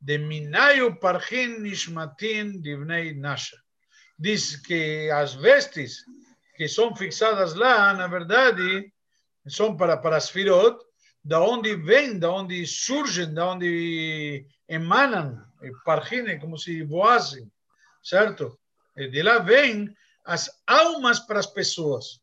de 0.01 0.19
Minayu 0.19 0.97
Parchin 0.97 1.61
Nishmatin 1.61 2.61
Divnei 2.61 3.15
Nasha. 3.15 3.57
Diz 4.19 4.57
que 4.57 5.11
as 5.11 5.35
vestes 5.35 6.05
que 6.57 6.69
são 6.69 6.95
fixadas 6.95 7.55
lá, 7.55 7.95
na 7.95 8.09
verdade, 8.09 8.93
são 9.47 9.77
para, 9.77 9.97
para 9.97 10.17
as 10.17 10.29
firot, 10.29 10.77
da 11.25 11.41
onde 11.41 11.77
vêm, 11.77 12.19
da 12.19 12.33
onde 12.33 12.67
surgem, 12.67 13.33
da 13.33 13.53
onde 13.53 14.47
emanam, 14.69 15.45
parchine, 15.85 16.39
como 16.39 16.59
se 16.59 16.83
voassem, 16.83 17.51
certo? 18.03 18.59
E 18.97 19.09
de 19.09 19.23
lá 19.23 19.39
vem 19.39 19.95
as 20.25 20.51
almas 20.67 21.21
para 21.21 21.39
as 21.39 21.47
pessoas. 21.47 22.21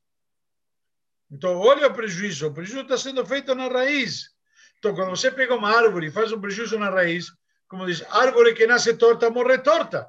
Então, 1.32 1.58
olha 1.58 1.88
o 1.88 1.94
prejuízo. 1.94 2.48
O 2.48 2.54
prejuízo 2.54 2.82
está 2.82 2.98
sendo 2.98 3.26
feito 3.26 3.54
na 3.56 3.68
raiz. 3.68 4.30
Então, 4.80 4.94
quando 4.94 5.10
você 5.10 5.32
pega 5.32 5.56
uma 5.56 5.70
árvore 5.70 6.08
e 6.08 6.12
faz 6.12 6.32
um 6.32 6.40
prejuízo 6.40 6.78
na 6.78 6.90
raiz, 6.90 7.28
como 7.68 7.86
diz, 7.86 8.04
árvore 8.10 8.54
que 8.54 8.68
nasce 8.68 8.96
torta, 8.96 9.30
morre 9.30 9.58
torta. 9.58 10.08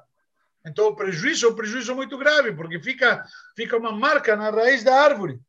Então, 0.65 0.87
o 0.87 0.95
prejuízo 0.95 1.47
é 1.47 1.49
um 1.49 1.55
prejuízo 1.55 1.95
muito 1.95 2.17
grave, 2.17 2.53
porque 2.53 2.79
fica, 2.79 3.25
fica 3.55 3.77
uma 3.77 3.91
marca 3.91 4.35
na 4.35 4.49
raiz 4.49 4.83
da 4.83 5.01
árvore. 5.01 5.39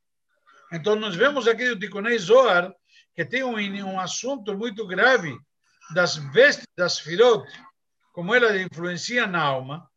Então, 0.72 0.94
nós 0.96 1.14
vemos 1.14 1.46
aqui 1.48 1.68
do 1.68 1.78
Ticonei 1.78 2.18
Zohar 2.18 2.72
que 3.14 3.24
tem 3.24 3.42
um, 3.42 3.57
um 3.57 3.98
assunto 3.98 4.57
muito 4.57 4.87
grave 4.87 5.37
das 5.92 6.14
vestes 6.16 6.66
das 6.76 7.00
firot, 7.00 7.44
como 8.12 8.33
ela 8.33 8.57
influencia 8.57 9.26
na 9.26 9.42
alma, 9.42 9.90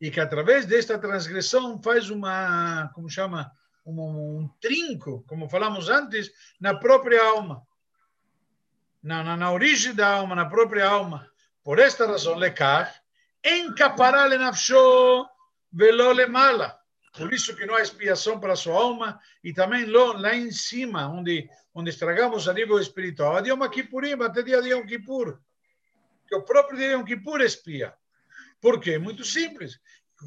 e 0.00 0.08
que 0.08 0.20
através 0.20 0.64
desta 0.64 0.96
transgressão 0.96 1.82
faz 1.82 2.08
uma, 2.08 2.88
como 2.94 3.10
chama, 3.10 3.50
um, 3.88 4.40
um 4.40 4.48
trinco, 4.60 5.24
como 5.26 5.48
falamos 5.48 5.88
antes, 5.88 6.30
na 6.60 6.74
própria 6.74 7.22
alma, 7.22 7.66
na, 9.02 9.22
na, 9.22 9.36
na, 9.36 9.52
origem 9.52 9.94
da 9.94 10.08
alma, 10.14 10.34
na 10.34 10.46
própria 10.46 10.86
alma. 10.86 11.28
Por 11.62 11.78
esta 11.78 12.06
razão, 12.06 12.34
lekar, 12.34 12.94
encapará 13.44 14.26
le 14.26 14.38
nafsho 14.38 15.26
velo 15.72 16.12
le 16.12 16.26
mala. 16.26 16.78
Por 17.16 17.32
isso 17.32 17.56
que 17.56 17.66
não 17.66 17.74
há 17.74 17.82
expiação 17.82 18.38
para 18.38 18.52
a 18.52 18.56
sua 18.56 18.74
alma 18.74 19.18
e 19.42 19.52
também 19.52 19.86
lá 19.86 20.34
em 20.34 20.50
cima, 20.50 21.08
onde, 21.08 21.48
onde 21.74 21.90
estragamos 21.90 22.48
a 22.48 22.52
nível 22.52 22.78
espiritual. 22.78 23.36
A 23.36 23.40
Yom 23.40 23.68
Kippurim, 23.68 24.22
até 24.22 24.42
dia 24.42 24.62
de 24.62 24.68
Yom 24.68 24.86
Kippur. 24.86 25.40
Que 26.26 26.36
o 26.36 26.44
próprio 26.44 26.78
dia 26.78 26.88
de 26.88 26.94
Yom 26.94 27.04
Kippur 27.04 27.40
expia. 27.40 27.94
Por 28.60 28.80
quê? 28.80 28.98
Muito 28.98 29.24
simples. 29.24 29.80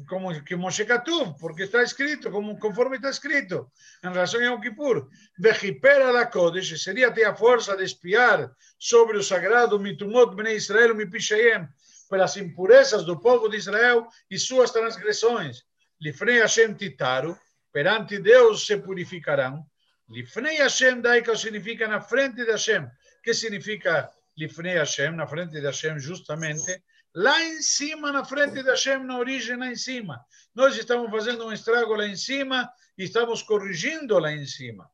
Como 0.08 0.32
que 0.42 0.56
Moshe 0.56 0.86
Katuv, 0.86 1.36
porque 1.38 1.64
está 1.64 1.82
escrito, 1.82 2.30
como, 2.30 2.58
conforme 2.58 2.96
está 2.96 3.10
escrito, 3.10 3.70
em 4.02 4.08
relação 4.08 4.40
a 4.40 4.44
Yom 4.44 4.60
Kippur. 4.60 5.08
Vejipera 5.38 6.10
la 6.10 6.30
Kodesh, 6.30 6.82
seria 6.82 7.12
ter 7.12 7.26
a 7.26 7.34
força 7.34 7.76
de 7.76 7.84
espiar 7.84 8.50
sobre 8.78 9.18
o 9.18 9.22
sagrado 9.22 9.78
Mitumot 9.78 10.34
Bnei 10.34 10.56
Israel, 10.56 10.94
Mipishayem, 10.94 11.68
pelas 12.08 12.36
impurezas 12.36 13.04
do 13.04 13.20
povo 13.20 13.48
de 13.48 13.58
Israel 13.58 14.08
e 14.30 14.38
suas 14.38 14.70
transgressões. 14.70 15.64
Lifnei 16.00 16.40
Hashem 16.40 16.74
Titaru, 16.74 17.38
perante 17.70 18.18
Deus 18.18 18.66
se 18.66 18.78
purificarão. 18.78 19.64
Lifnei 20.08 20.56
Hashem 20.56 21.00
Daika 21.00 21.36
significa 21.36 21.86
na 21.86 22.00
frente 22.00 22.44
de 22.44 22.50
Hashem. 22.50 22.88
que 23.22 23.32
significa 23.32 24.10
Lifnei 24.36 24.78
Hashem, 24.78 25.14
na 25.16 25.26
frente 25.26 25.60
de 25.60 25.66
Hashem, 25.66 25.98
justamente? 25.98 26.82
Lá 27.14 27.42
em 27.42 27.60
cima, 27.60 28.10
na 28.10 28.24
frente 28.24 28.62
da 28.62 28.72
Hashem, 28.72 29.04
na 29.04 29.18
origem 29.18 29.56
lá 29.56 29.68
em 29.68 29.76
cima. 29.76 30.24
Nós 30.54 30.76
estamos 30.76 31.10
fazendo 31.10 31.46
um 31.46 31.52
estrago 31.52 31.94
lá 31.94 32.06
em 32.06 32.16
cima 32.16 32.70
e 32.96 33.04
estamos 33.04 33.42
corrigindo 33.42 34.18
lá 34.18 34.32
em 34.32 34.46
cima. 34.46 34.90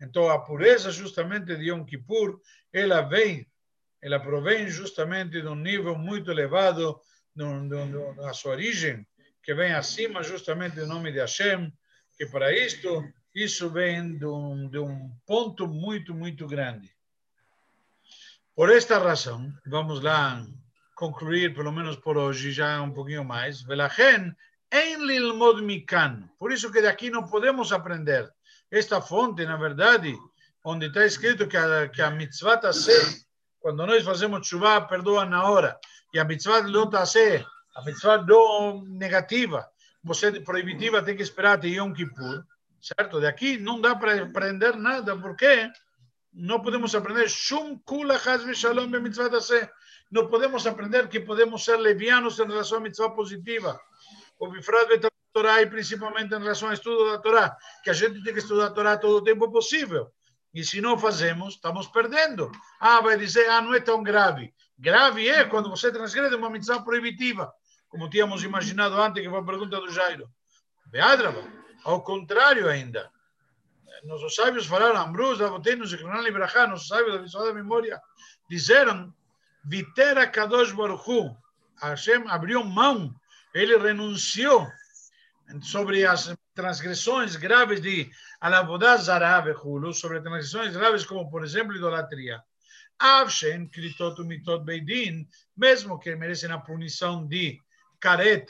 Então, 0.00 0.28
a 0.28 0.38
pureza 0.38 0.90
justamente 0.90 1.56
de 1.56 1.70
Yom 1.70 1.84
Kippur, 1.84 2.40
ela 2.72 3.00
vem, 3.00 3.46
ela 4.02 4.20
provém 4.20 4.68
justamente 4.68 5.40
de 5.40 5.48
um 5.48 5.54
nível 5.54 5.96
muito 5.96 6.30
elevado 6.30 7.00
na 7.34 8.32
sua 8.34 8.52
origem, 8.52 9.06
que 9.42 9.54
vem 9.54 9.72
acima 9.72 10.22
justamente 10.22 10.76
do 10.76 10.86
nome 10.86 11.12
de 11.12 11.20
Hashem, 11.20 11.72
que 12.16 12.26
para 12.26 12.52
isto, 12.52 13.04
isso 13.34 13.70
vem 13.70 14.18
de 14.18 14.26
um, 14.26 14.68
de 14.68 14.78
um 14.78 15.10
ponto 15.26 15.66
muito, 15.66 16.14
muito 16.14 16.46
grande. 16.46 16.90
Por 18.54 18.70
esta 18.70 18.98
razão, 18.98 19.52
vamos 19.66 20.00
lá 20.00 20.46
concluir, 20.96 21.54
pelo 21.54 21.70
menos 21.70 21.96
por 21.96 22.16
hoje, 22.16 22.50
já 22.50 22.80
um 22.80 22.90
pouquinho 22.90 23.24
mais. 23.24 23.62
Velachen 23.62 24.34
en 24.72 25.06
lilmod 25.06 25.62
mikan. 25.62 26.28
Por 26.38 26.50
isso 26.50 26.72
que 26.72 26.82
daqui 26.82 27.10
não 27.10 27.28
podemos 27.28 27.70
aprender. 27.70 28.32
Esta 28.70 29.00
fonte, 29.00 29.44
na 29.44 29.56
verdade, 29.56 30.16
onde 30.64 30.86
está 30.86 31.04
escrito 31.04 31.46
que 31.46 31.56
a, 31.56 31.88
que 31.88 32.02
a 32.02 32.10
mitzvah 32.10 32.56
tase, 32.56 33.24
quando 33.60 33.86
nós 33.86 34.02
fazemos 34.02 34.48
chuva, 34.48 34.80
perdoa 34.80 35.24
na 35.24 35.44
hora, 35.44 35.78
e 36.12 36.18
a 36.18 36.24
mitzvah 36.24 36.62
não 36.62 36.90
tase, 36.90 37.46
a 37.76 37.82
mitzvah 37.84 38.22
não 38.22 38.82
negativa, 38.82 39.68
você 40.02 40.32
proibitiva 40.40 41.02
tem 41.02 41.14
que 41.14 41.22
esperar 41.22 41.58
até 41.58 41.68
Yom 41.68 41.92
Kippur, 41.92 42.42
certo? 42.80 43.20
De 43.20 43.26
aqui 43.26 43.58
não 43.58 43.80
dá 43.80 43.94
para 43.94 44.22
aprender 44.22 44.74
nada, 44.76 45.14
porque 45.16 45.70
não 46.36 46.60
podemos 46.60 46.94
aprender 46.94 47.28
shum 47.28 47.78
kula 47.78 48.18
shalom 48.54 48.90
não 50.10 50.28
podemos 50.28 50.66
aprender 50.66 51.08
que 51.08 51.18
podemos 51.18 51.64
ser 51.64 51.76
levianos 51.78 52.38
em 52.38 52.46
relação 52.46 52.78
à 52.78 52.80
mitzvah 52.80 53.10
positiva, 53.10 53.80
o 54.38 54.48
betam 54.50 55.10
Torá 55.32 55.60
e 55.60 55.66
principalmente 55.66 56.34
em 56.34 56.38
relação 56.38 56.68
ao 56.68 56.74
estudo 56.74 57.10
da 57.10 57.18
Torá, 57.18 57.56
que 57.82 57.90
a 57.90 57.92
gente 57.92 58.22
tem 58.22 58.32
que 58.32 58.38
estudar 58.38 58.66
a 58.66 58.70
Torá 58.70 58.96
todo 58.96 59.16
o 59.16 59.22
tempo 59.22 59.50
possível. 59.50 60.10
E 60.54 60.64
se 60.64 60.80
não 60.80 60.98
fazemos, 60.98 61.54
estamos 61.54 61.88
perdendo. 61.88 62.50
Ah, 62.80 63.02
vai 63.02 63.18
dizer, 63.18 63.46
ah, 63.50 63.60
não 63.60 63.74
é 63.74 63.80
tão 63.80 64.02
grave. 64.02 64.54
Grave 64.78 65.28
é 65.28 65.44
quando 65.44 65.68
você 65.68 65.92
transgrede 65.92 66.34
uma 66.34 66.48
mitzvah 66.48 66.80
proibitiva, 66.80 67.52
como 67.86 68.08
tínhamos 68.08 68.44
imaginado 68.44 68.94
antes, 68.94 69.22
que 69.22 69.28
foi 69.28 69.38
a 69.38 69.44
pergunta 69.44 69.78
do 69.78 69.92
Jairo. 69.92 70.26
Beadraba, 70.86 71.44
ao 71.84 72.02
contrário 72.02 72.66
ainda. 72.66 73.10
Nossos 74.04 74.34
sábios 74.34 74.66
falaram, 74.66 75.00
Ambrus, 75.00 75.40
Avotenu, 75.40 75.86
Zichronan 75.86 76.22
Librachá, 76.22 76.66
nossos 76.66 76.88
sábios 76.88 77.14
da 77.14 77.22
visão 77.22 77.44
da 77.44 77.52
memória, 77.52 78.00
disseram, 78.48 79.12
Vitera 79.64 80.26
Kadosh 80.26 80.72
Baruch 80.72 81.08
Hu, 81.08 81.36
Hashem 81.80 82.28
abriu 82.28 82.62
mão, 82.64 83.14
ele 83.54 83.76
renunciou 83.76 84.66
sobre 85.62 86.04
as 86.06 86.34
transgressões 86.54 87.36
graves 87.36 87.80
de 87.80 88.10
Alavodá 88.40 88.96
Zará 88.96 89.44
Hulu, 89.62 89.92
sobre 89.92 90.20
transgressões 90.20 90.76
graves 90.76 91.04
como, 91.04 91.30
por 91.30 91.44
exemplo, 91.44 91.76
idolatria. 91.76 92.42
Avshen, 92.98 93.68
Kritot 93.68 94.22
Mitot 94.24 94.64
Beidin, 94.64 95.28
mesmo 95.56 95.98
que 95.98 96.16
merecem 96.16 96.50
a 96.50 96.58
punição 96.58 97.26
de 97.26 97.60
caret, 98.00 98.46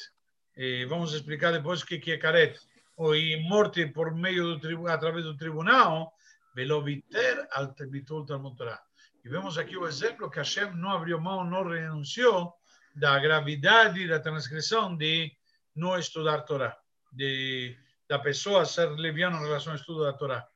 vamos 0.88 1.12
explicar 1.14 1.52
depois 1.52 1.82
o 1.82 1.87
que 1.87 2.12
é 2.12 2.18
caret, 2.18 2.59
ou 2.96 3.14
morte 3.42 3.87
por 3.87 4.14
meio 4.14 4.56
do 4.59 4.88
através 4.88 5.24
do 5.24 5.37
tribunal, 5.37 6.12
veloviter 6.54 7.46
al 7.52 7.74
bitul 7.90 8.24
Talmud 8.24 8.56
Torah. 8.56 8.80
E 9.24 9.28
vemos 9.28 9.59
aqui 9.59 9.76
o 9.76 9.87
exemplo 9.87 10.30
que 10.30 10.38
Hashem 10.38 10.74
não 10.74 10.90
abriu 10.90 11.20
mão, 11.20 11.44
não 11.44 11.68
renunciou 11.68 12.54
da 12.94 13.18
gravidade 13.18 14.09
da 14.09 14.20
transgressão 14.20 14.96
de 14.96 15.30
não 15.74 15.98
estudar 15.98 16.42
Torá 16.42 16.76
de, 17.12 17.76
da 18.09 18.18
pessoa 18.18 18.64
ser 18.64 18.90
leviano 18.90 19.38
em 19.38 19.42
relação 19.42 19.72
ao 19.72 19.78
estudo 19.78 20.04
da 20.04 20.12
Torá. 20.12 20.46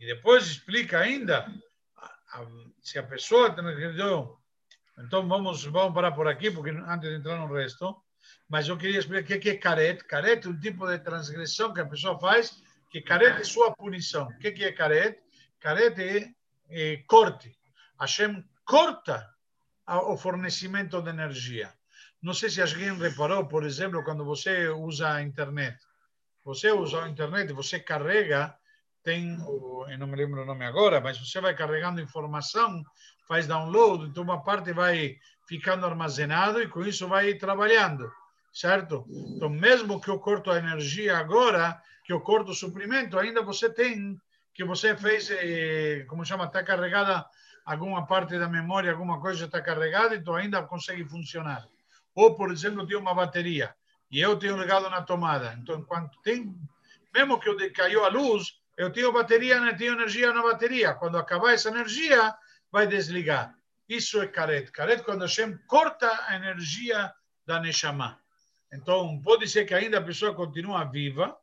E 0.00 0.06
depois 0.06 0.46
explica 0.46 0.98
ainda 1.00 1.46
a, 1.96 2.40
a, 2.40 2.46
se 2.80 2.98
a 2.98 3.02
pessoa 3.02 3.54
transgrediu. 3.54 4.38
Então 4.98 5.28
vamos, 5.28 5.64
vamos 5.64 5.94
parar 5.94 6.12
por 6.12 6.26
aqui, 6.26 6.50
porque 6.50 6.70
antes 6.70 7.08
de 7.08 7.16
entrar 7.16 7.36
no 7.38 7.52
resto. 7.52 7.96
Mas 8.48 8.68
eu 8.68 8.76
queria 8.76 8.98
explicar 8.98 9.36
o 9.36 9.40
que 9.40 9.50
é 9.50 9.56
caret. 9.56 10.04
Caret 10.04 10.44
é 10.44 10.48
um 10.48 10.58
tipo 10.58 10.86
de 10.86 10.98
transgressão 10.98 11.72
que 11.72 11.80
a 11.80 11.86
pessoa 11.86 12.18
faz, 12.18 12.62
que 12.90 13.02
caret 13.02 13.40
é 13.40 13.44
sua 13.44 13.74
punição. 13.74 14.26
O 14.26 14.38
que 14.38 14.64
é 14.64 14.72
caret? 14.72 15.18
Caret 15.60 15.98
é, 15.98 16.32
é 16.70 16.96
corte. 17.06 17.56
Hashem 18.00 18.44
corta 18.64 19.28
o 19.86 20.16
fornecimento 20.16 21.00
de 21.02 21.10
energia. 21.10 21.72
Não 22.20 22.34
sei 22.34 22.50
se 22.50 22.60
alguém 22.60 22.96
reparou, 22.96 23.46
por 23.46 23.64
exemplo, 23.64 24.02
quando 24.04 24.24
você 24.24 24.68
usa 24.68 25.14
a 25.14 25.22
internet. 25.22 25.78
Você 26.44 26.72
usa 26.72 27.04
a 27.04 27.08
internet, 27.08 27.52
você 27.52 27.78
carrega, 27.78 28.56
tem, 29.02 29.38
eu 29.38 29.98
não 29.98 30.06
me 30.06 30.16
lembro 30.16 30.42
o 30.42 30.44
nome 30.44 30.64
agora, 30.64 31.00
mas 31.00 31.18
você 31.18 31.40
vai 31.40 31.54
carregando 31.54 32.00
informação, 32.00 32.82
faz 33.26 33.46
download, 33.46 34.06
então 34.06 34.22
uma 34.22 34.42
parte 34.42 34.72
vai 34.72 35.18
ficando 35.48 35.86
armazenado 35.86 36.62
e 36.62 36.68
com 36.68 36.82
isso 36.82 37.08
vai 37.08 37.32
trabalhando, 37.34 38.12
certo? 38.52 39.06
Então, 39.08 39.48
mesmo 39.48 39.98
que 39.98 40.10
eu 40.10 40.18
corto 40.18 40.50
a 40.50 40.58
energia 40.58 41.16
agora, 41.16 41.80
que 42.04 42.12
eu 42.12 42.20
corto 42.20 42.50
o 42.50 42.54
suprimento, 42.54 43.18
ainda 43.18 43.40
você 43.42 43.70
tem, 43.70 44.20
que 44.52 44.62
você 44.62 44.94
fez, 44.94 45.30
eh, 45.30 46.04
como 46.06 46.24
chama, 46.24 46.44
está 46.44 46.62
carregada 46.62 47.24
alguma 47.64 48.06
parte 48.06 48.38
da 48.38 48.46
memória, 48.48 48.92
alguma 48.92 49.20
coisa 49.20 49.46
está 49.46 49.62
carregada, 49.62 50.14
então 50.14 50.34
ainda 50.34 50.62
consegue 50.62 51.04
funcionar. 51.08 51.66
Ou, 52.14 52.34
por 52.34 52.52
exemplo, 52.52 52.86
tem 52.86 52.98
uma 52.98 53.14
bateria 53.14 53.74
e 54.10 54.20
eu 54.20 54.38
tenho 54.38 54.58
ligado 54.58 54.90
na 54.90 55.02
tomada. 55.02 55.56
Então, 55.60 55.82
quando 55.82 56.10
tem, 56.22 56.54
mesmo 57.14 57.40
que 57.40 57.48
eu 57.48 57.56
caiu 57.72 58.04
a 58.04 58.08
luz, 58.08 58.60
eu 58.76 58.92
tenho 58.92 59.12
bateria, 59.12 59.60
não 59.60 59.74
tenho 59.74 59.94
energia 59.94 60.32
na 60.32 60.42
bateria. 60.42 60.94
Quando 60.94 61.16
acabar 61.16 61.54
essa 61.54 61.68
energia, 61.68 62.34
vai 62.70 62.86
desligar. 62.86 63.57
Isso 63.88 64.20
é 64.20 64.26
caret. 64.26 64.70
Caret 64.70 65.02
quando 65.02 65.22
Hashem 65.22 65.58
corta 65.66 66.10
a 66.26 66.36
energia 66.36 67.12
da 67.46 67.58
Neshama. 67.60 68.18
Então, 68.72 69.20
pode 69.22 69.48
ser 69.48 69.64
que 69.64 69.72
ainda 69.72 69.98
a 69.98 70.02
pessoa 70.02 70.34
continua 70.34 70.84
viva, 70.84 71.36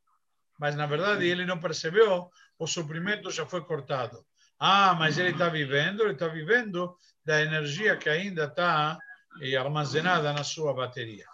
mas 0.59 0.75
na 0.75 0.85
verdade 0.85 1.25
ele 1.25 1.45
não 1.45 1.59
percebeu, 1.59 2.29
o 2.59 2.67
suprimento 2.67 3.31
já 3.31 3.45
foi 3.45 3.61
cortado. 3.61 4.23
Ah, 4.59 4.95
mas 4.97 5.17
ele 5.17 5.31
está 5.31 5.49
vivendo, 5.49 6.03
ele 6.03 6.13
está 6.13 6.27
vivendo 6.27 6.95
da 7.25 7.41
energia 7.41 7.97
que 7.97 8.07
ainda 8.07 8.45
está 8.45 8.97
e 9.41 9.57
armazenada 9.57 10.31
na 10.31 10.43
sua 10.43 10.73
bateria. 10.73 11.25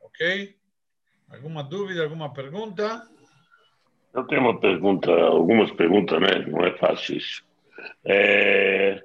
Ok? 0.00 0.56
Alguma 1.30 1.64
dúvida, 1.64 2.02
alguma 2.02 2.32
pergunta? 2.32 3.08
Eu 4.12 4.24
tenho 4.24 4.42
uma 4.42 4.60
pergunta, 4.60 5.10
algumas 5.10 5.70
perguntas, 5.72 6.20
né? 6.20 6.46
Não 6.46 6.64
é 6.64 6.76
fácil 6.76 7.16
isso. 7.16 7.44
É... 8.04 9.04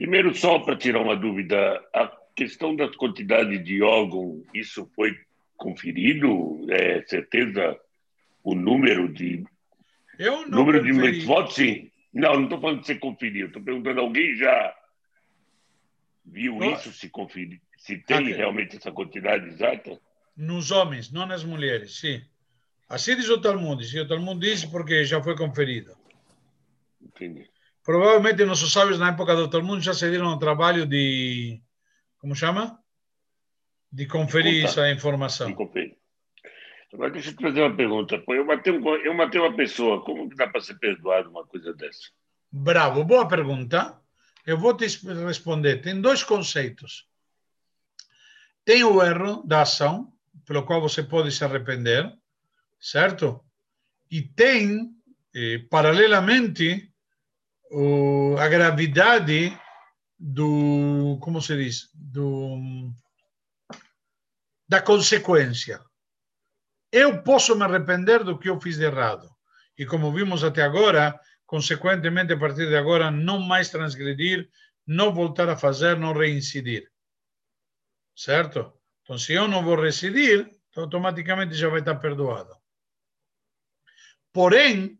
Primeiro, 0.00 0.34
só 0.34 0.58
para 0.60 0.78
tirar 0.78 1.02
uma 1.02 1.14
dúvida, 1.14 1.78
a 1.92 2.10
questão 2.34 2.74
das 2.74 2.96
quantidades 2.96 3.62
de 3.62 3.82
órgão, 3.82 4.42
isso 4.54 4.90
foi 4.96 5.14
conferido? 5.58 6.66
É 6.70 7.02
certeza 7.02 7.78
o 8.42 8.54
número 8.54 9.12
de. 9.12 9.44
Eu 10.18 10.48
não 10.48 10.60
número 10.60 10.78
conferi. 10.82 11.18
de 11.18 11.26
votos, 11.26 11.54
sim. 11.54 11.90
Não, 12.14 12.32
não 12.32 12.44
estou 12.44 12.58
falando 12.58 12.80
de 12.80 12.86
você 12.86 12.94
conferir, 12.94 13.44
estou 13.48 13.62
perguntando, 13.62 14.00
alguém 14.00 14.34
já 14.36 14.74
viu 16.24 16.64
isso, 16.64 16.90
se 16.94 17.10
conferir, 17.10 17.60
se 17.76 17.98
tem 17.98 18.20
Ok. 18.20 18.32
realmente 18.32 18.76
essa 18.78 18.90
quantidade 18.90 19.48
exata? 19.50 20.00
Nos 20.34 20.70
homens, 20.70 21.12
não 21.12 21.26
nas 21.26 21.44
mulheres, 21.44 22.00
sim. 22.00 22.22
Assim 22.88 23.16
diz 23.16 23.28
o 23.28 23.38
Talmud. 23.38 23.86
Se 23.86 24.00
o 24.00 24.08
Talmud 24.08 24.40
diz 24.40 24.64
porque 24.64 25.04
já 25.04 25.22
foi 25.22 25.36
conferido. 25.36 25.94
Entendi. 27.02 27.46
Provavelmente 27.90 28.44
nossos 28.44 28.72
sábios 28.72 29.00
na 29.00 29.08
época 29.08 29.34
do 29.34 29.50
Talmud 29.50 29.84
já 29.84 29.92
se 29.92 30.08
deram 30.08 30.28
ao 30.28 30.38
trabalho 30.38 30.86
de. 30.86 31.60
Como 32.18 32.36
chama? 32.36 32.78
De 33.90 34.06
conferir 34.06 34.60
Contar. 34.62 34.70
essa 34.70 34.90
informação. 34.92 35.52
Conferir. 35.54 35.96
Agora 36.94 37.10
deixa 37.10 37.30
eu 37.30 37.36
te 37.36 37.42
fazer 37.42 37.60
uma 37.62 37.74
pergunta. 37.76 38.16
Pô, 38.20 38.32
eu, 38.32 38.44
matei 38.46 38.72
um, 38.72 38.94
eu 38.94 39.12
matei 39.12 39.40
uma 39.40 39.56
pessoa, 39.56 40.04
como 40.04 40.28
que 40.30 40.36
dá 40.36 40.46
para 40.46 40.60
ser 40.60 40.74
perdoado 40.78 41.30
uma 41.30 41.44
coisa 41.44 41.74
dessa? 41.74 41.98
Bravo, 42.52 43.02
boa 43.02 43.26
pergunta. 43.26 44.00
Eu 44.46 44.56
vou 44.56 44.72
te 44.76 44.84
es- 44.84 45.02
responder. 45.02 45.78
Tem 45.80 46.00
dois 46.00 46.22
conceitos. 46.22 47.08
Tem 48.64 48.84
o 48.84 49.02
erro 49.02 49.42
da 49.44 49.62
ação, 49.62 50.12
pelo 50.46 50.62
qual 50.64 50.80
você 50.80 51.02
pode 51.02 51.32
se 51.32 51.44
arrepender, 51.44 52.08
certo? 52.78 53.44
E 54.08 54.22
tem, 54.22 54.90
eh, 55.34 55.58
paralelamente, 55.68 56.89
o, 57.70 58.36
a 58.38 58.48
gravidade 58.48 59.56
do, 60.18 61.18
como 61.20 61.40
se 61.40 61.56
diz, 61.56 61.88
do, 61.94 62.92
da 64.68 64.82
consequência. 64.82 65.80
Eu 66.92 67.22
posso 67.22 67.56
me 67.56 67.64
arrepender 67.64 68.24
do 68.24 68.38
que 68.38 68.50
eu 68.50 68.60
fiz 68.60 68.76
de 68.76 68.84
errado. 68.84 69.30
E 69.78 69.86
como 69.86 70.12
vimos 70.12 70.44
até 70.44 70.62
agora, 70.62 71.18
consequentemente, 71.46 72.32
a 72.32 72.38
partir 72.38 72.68
de 72.68 72.76
agora, 72.76 73.10
não 73.10 73.40
mais 73.40 73.70
transgredir, 73.70 74.50
não 74.86 75.14
voltar 75.14 75.48
a 75.48 75.56
fazer, 75.56 75.96
não 75.96 76.12
reincidir. 76.12 76.90
Certo? 78.14 78.72
Então, 79.02 79.16
se 79.16 79.32
eu 79.32 79.48
não 79.48 79.64
vou 79.64 79.78
então, 80.70 80.84
automaticamente 80.84 81.54
já 81.54 81.68
vai 81.68 81.80
estar 81.80 81.96
perdoado. 81.96 82.54
Porém, 84.32 84.99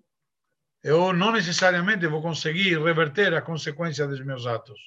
eu 0.82 1.12
não 1.12 1.32
necessariamente 1.32 2.06
vou 2.06 2.22
conseguir 2.22 2.78
reverter 2.82 3.34
a 3.34 3.42
consequência 3.42 4.06
dos 4.06 4.24
meus 4.24 4.46
atos. 4.46 4.78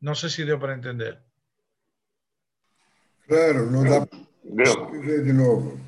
Não 0.00 0.14
sei 0.14 0.30
se 0.30 0.44
deu 0.44 0.58
para 0.58 0.74
entender. 0.74 1.18
Claro, 3.28 3.70
não 3.70 3.84
dá 3.84 4.06
para 4.06 4.90
viver 4.90 5.24
de 5.24 5.32
novo. 5.32 5.78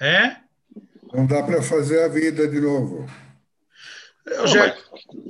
É? 0.00 0.36
Não 1.12 1.26
dá 1.26 1.42
para 1.42 1.62
fazer 1.62 2.04
a 2.04 2.08
vida 2.08 2.46
de 2.46 2.60
novo. 2.60 3.06
Ou 4.40 4.48
seja, 4.48 4.76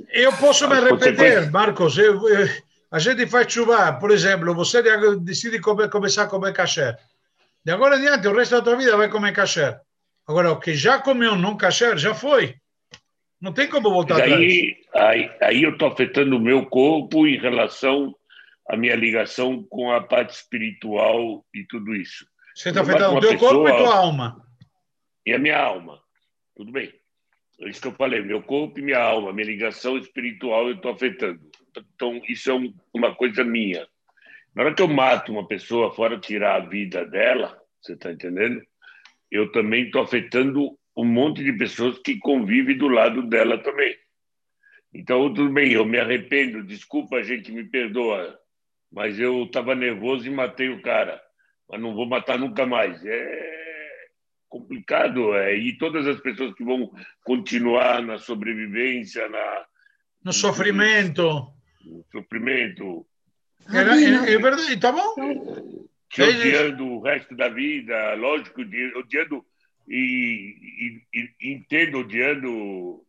eu 0.09 0.35
posso 0.37 0.67
me 0.67 0.75
arrepender. 0.75 1.49
Marcos. 1.51 1.97
Eu, 1.97 2.27
eu, 2.27 2.47
a 2.91 2.99
gente 2.99 3.27
faz 3.27 3.51
chuva, 3.51 3.93
por 3.93 4.11
exemplo, 4.11 4.53
você 4.53 4.81
de- 4.81 5.19
decide 5.19 5.59
comer, 5.59 5.89
começar 5.89 6.23
a 6.23 6.27
comer 6.27 6.53
kasher. 6.53 6.97
De 7.67 7.73
agora 7.73 7.97
em 7.97 8.01
diante, 8.01 8.25
o 8.29 8.33
resto 8.33 8.55
da 8.55 8.61
tua 8.61 8.77
vida 8.77 8.95
vai 8.95 9.09
comer 9.09 9.33
kasher. 9.33 9.77
Agora, 10.25 10.53
o 10.53 10.57
que 10.57 10.73
já 10.73 11.01
comeu 11.01 11.35
não 11.35 11.57
kasher, 11.57 11.97
já 11.97 12.13
foi. 12.13 12.55
Não 13.41 13.51
tem 13.51 13.67
como 13.67 13.89
voltar 13.89 14.19
atrás. 14.19 14.39
aí, 14.95 15.29
aí, 15.41 15.63
eu 15.63 15.71
estou 15.71 15.89
afetando 15.89 16.37
o 16.37 16.39
meu 16.39 16.65
corpo 16.65 17.27
em 17.27 17.37
relação 17.37 18.15
à 18.69 18.77
minha 18.77 18.95
ligação 18.95 19.61
com 19.69 19.91
a 19.91 20.01
parte 20.01 20.29
espiritual 20.33 21.45
e 21.53 21.65
tudo 21.65 21.93
isso. 21.93 22.25
Você 22.55 22.69
está 22.69 22.79
afetando 22.83 23.17
o 23.17 23.19
teu 23.19 23.37
corpo 23.37 23.67
e 23.67 23.71
pessoa- 23.73 23.83
tua 23.83 23.95
alma. 23.97 24.41
E 25.25 25.33
a 25.33 25.37
minha 25.37 25.59
alma. 25.61 25.99
Tudo 26.55 26.71
bem. 26.71 26.93
É 27.59 27.67
isso 27.67 27.81
que 27.81 27.87
eu 27.89 27.91
falei. 27.95 28.21
Meu 28.21 28.41
corpo 28.41 28.79
e 28.79 28.81
minha 28.81 28.99
alma, 29.03 29.33
minha 29.33 29.45
ligação 29.45 29.97
espiritual 29.97 30.69
eu 30.69 30.75
estou 30.75 30.91
afetando. 30.93 31.41
Então, 31.93 32.21
isso 32.29 32.49
é 32.49 32.53
um- 32.53 32.73
uma 32.93 33.13
coisa 33.13 33.43
minha. 33.43 33.85
Na 34.57 34.63
hora 34.63 34.73
que 34.73 34.81
eu 34.81 34.87
mato 34.87 35.31
uma 35.31 35.47
pessoa 35.47 35.93
fora 35.93 36.19
tirar 36.19 36.55
a 36.55 36.65
vida 36.65 37.05
dela, 37.05 37.55
você 37.79 37.93
está 37.93 38.11
entendendo? 38.11 38.59
Eu 39.29 39.51
também 39.51 39.85
estou 39.85 40.01
afetando 40.01 40.75
um 40.95 41.05
monte 41.05 41.43
de 41.43 41.53
pessoas 41.53 41.99
que 41.99 42.17
convivem 42.17 42.75
do 42.75 42.87
lado 42.87 43.21
dela 43.21 43.59
também. 43.59 43.95
Então, 44.91 45.31
tudo 45.31 45.53
bem, 45.53 45.73
eu 45.73 45.85
me 45.85 45.99
arrependo, 45.99 46.63
desculpa, 46.63 47.21
gente, 47.21 47.51
me 47.51 47.65
perdoa, 47.65 48.35
mas 48.91 49.19
eu 49.19 49.43
estava 49.43 49.75
nervoso 49.75 50.25
e 50.25 50.31
matei 50.31 50.69
o 50.69 50.81
cara, 50.81 51.21
mas 51.69 51.79
não 51.79 51.93
vou 51.93 52.07
matar 52.07 52.39
nunca 52.39 52.65
mais. 52.65 52.99
É 53.05 54.07
complicado, 54.49 55.35
é, 55.35 55.55
e 55.55 55.77
todas 55.77 56.07
as 56.07 56.19
pessoas 56.19 56.55
que 56.55 56.63
vão 56.63 56.89
continuar 57.23 58.01
na 58.01 58.17
sobrevivência, 58.17 59.29
na, 59.29 59.65
No 60.25 60.33
sofrimento. 60.33 61.47
no 61.85 62.03
sofrimento, 62.11 63.05
Era- 63.73 63.91
Rabino, 63.91 64.25
é, 64.25 64.33
é 64.33 64.37
verdade, 64.37 64.77
tá 64.77 64.91
bom? 64.91 65.13
te 66.09 66.21
É 66.21 66.29
isso. 66.29 66.39
odiando 66.39 66.85
o 66.85 67.01
resto 67.01 67.35
da 67.35 67.49
vida, 67.49 68.13
lógico, 68.15 68.61
odi- 68.61 68.93
odiando 68.95 69.45
e, 69.87 71.01
e, 71.13 71.29
e 71.41 71.53
entendo 71.53 71.99
odiando. 71.99 73.03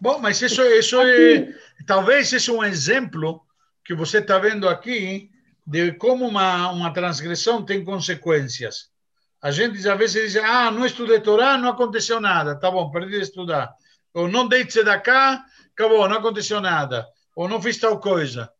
Bom, 0.00 0.18
mas 0.18 0.40
isso, 0.40 0.62
isso 0.62 1.00
é. 1.00 1.52
Talvez 1.86 2.32
esse 2.32 2.50
é 2.50 2.52
um 2.52 2.64
exemplo 2.64 3.42
que 3.84 3.94
você 3.94 4.18
está 4.18 4.38
vendo 4.38 4.68
aqui 4.68 5.30
de 5.66 5.92
como 5.92 6.26
uma, 6.26 6.70
uma 6.70 6.92
transgressão 6.92 7.64
tem 7.64 7.84
consequências. 7.84 8.90
A 9.40 9.50
gente 9.50 9.76
às 9.88 9.98
vezes 9.98 10.32
diz, 10.32 10.42
ah, 10.42 10.70
não 10.70 10.86
estudei 10.86 11.20
Torá, 11.20 11.56
não 11.58 11.68
aconteceu 11.70 12.20
nada. 12.20 12.58
Tá 12.58 12.70
bom, 12.70 12.90
perdi 12.90 13.10
de 13.16 13.22
estudar. 13.22 13.72
Ou 14.14 14.28
não 14.28 14.48
dei 14.48 14.64
da 14.84 14.98
cá, 14.98 15.44
acabou, 15.72 16.08
não 16.08 16.16
aconteceu 16.16 16.60
nada. 16.60 17.06
Ou 17.38 17.48
não 17.48 17.62
fiz 17.62 17.78
tal 17.78 18.00
coisa. 18.00 18.52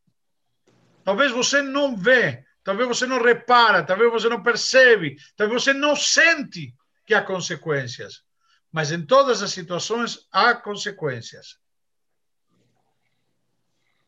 Talvez 1.03 1.33
você 1.33 1.61
não 1.61 1.97
vê, 1.97 2.45
talvez 2.63 2.87
você 2.87 3.07
não 3.07 3.21
repara, 3.21 3.83
talvez 3.83 4.09
você 4.13 4.29
não 4.29 4.41
percebe, 4.41 5.17
talvez 5.37 5.65
você 5.65 5.73
não 5.73 5.97
sente 5.97 6.73
que 7.05 7.13
há 7.13 7.21
consequências. 7.21 8.23
Mas 8.71 8.93
em 8.93 9.05
todas 9.05 9.43
as 9.43 9.51
situações 9.51 10.29
há 10.31 10.55
consequências. 10.55 11.59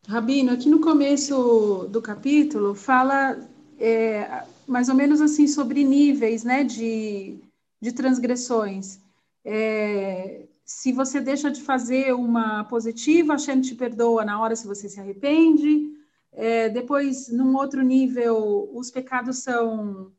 Rabino, 0.07 0.53
aqui 0.53 0.69
no 0.69 0.81
começo 0.81 1.89
do 1.91 2.01
capítulo 2.01 2.73
fala 2.73 3.41
é, 3.77 4.45
mais 4.69 4.89
ou 4.89 4.95
menos 4.95 5.21
assim 5.21 5.49
sobre 5.49 5.83
níveis 5.83 6.45
né, 6.45 6.63
de, 6.63 7.41
de 7.83 7.91
transgressões. 7.91 9.01
É, 9.45 10.47
se 10.71 10.93
você 10.93 11.21
deixa 11.21 11.51
de 11.51 11.61
fazer 11.61 12.15
uma 12.15 12.63
positiva, 12.63 13.33
a 13.33 13.37
Hashem 13.37 13.61
te 13.61 13.75
perdoa 13.75 14.25
na 14.25 14.41
hora 14.41 14.55
se 14.55 14.69
você 14.69 14.89
se 14.89 15.01
arrepende. 15.01 15.91
É, 16.33 16.69
depois, 16.69 17.29
num 17.29 17.57
outro 17.57 17.83
nível, 17.83 18.71
os 18.73 18.89
pecados 18.89 19.39
são 19.39 20.13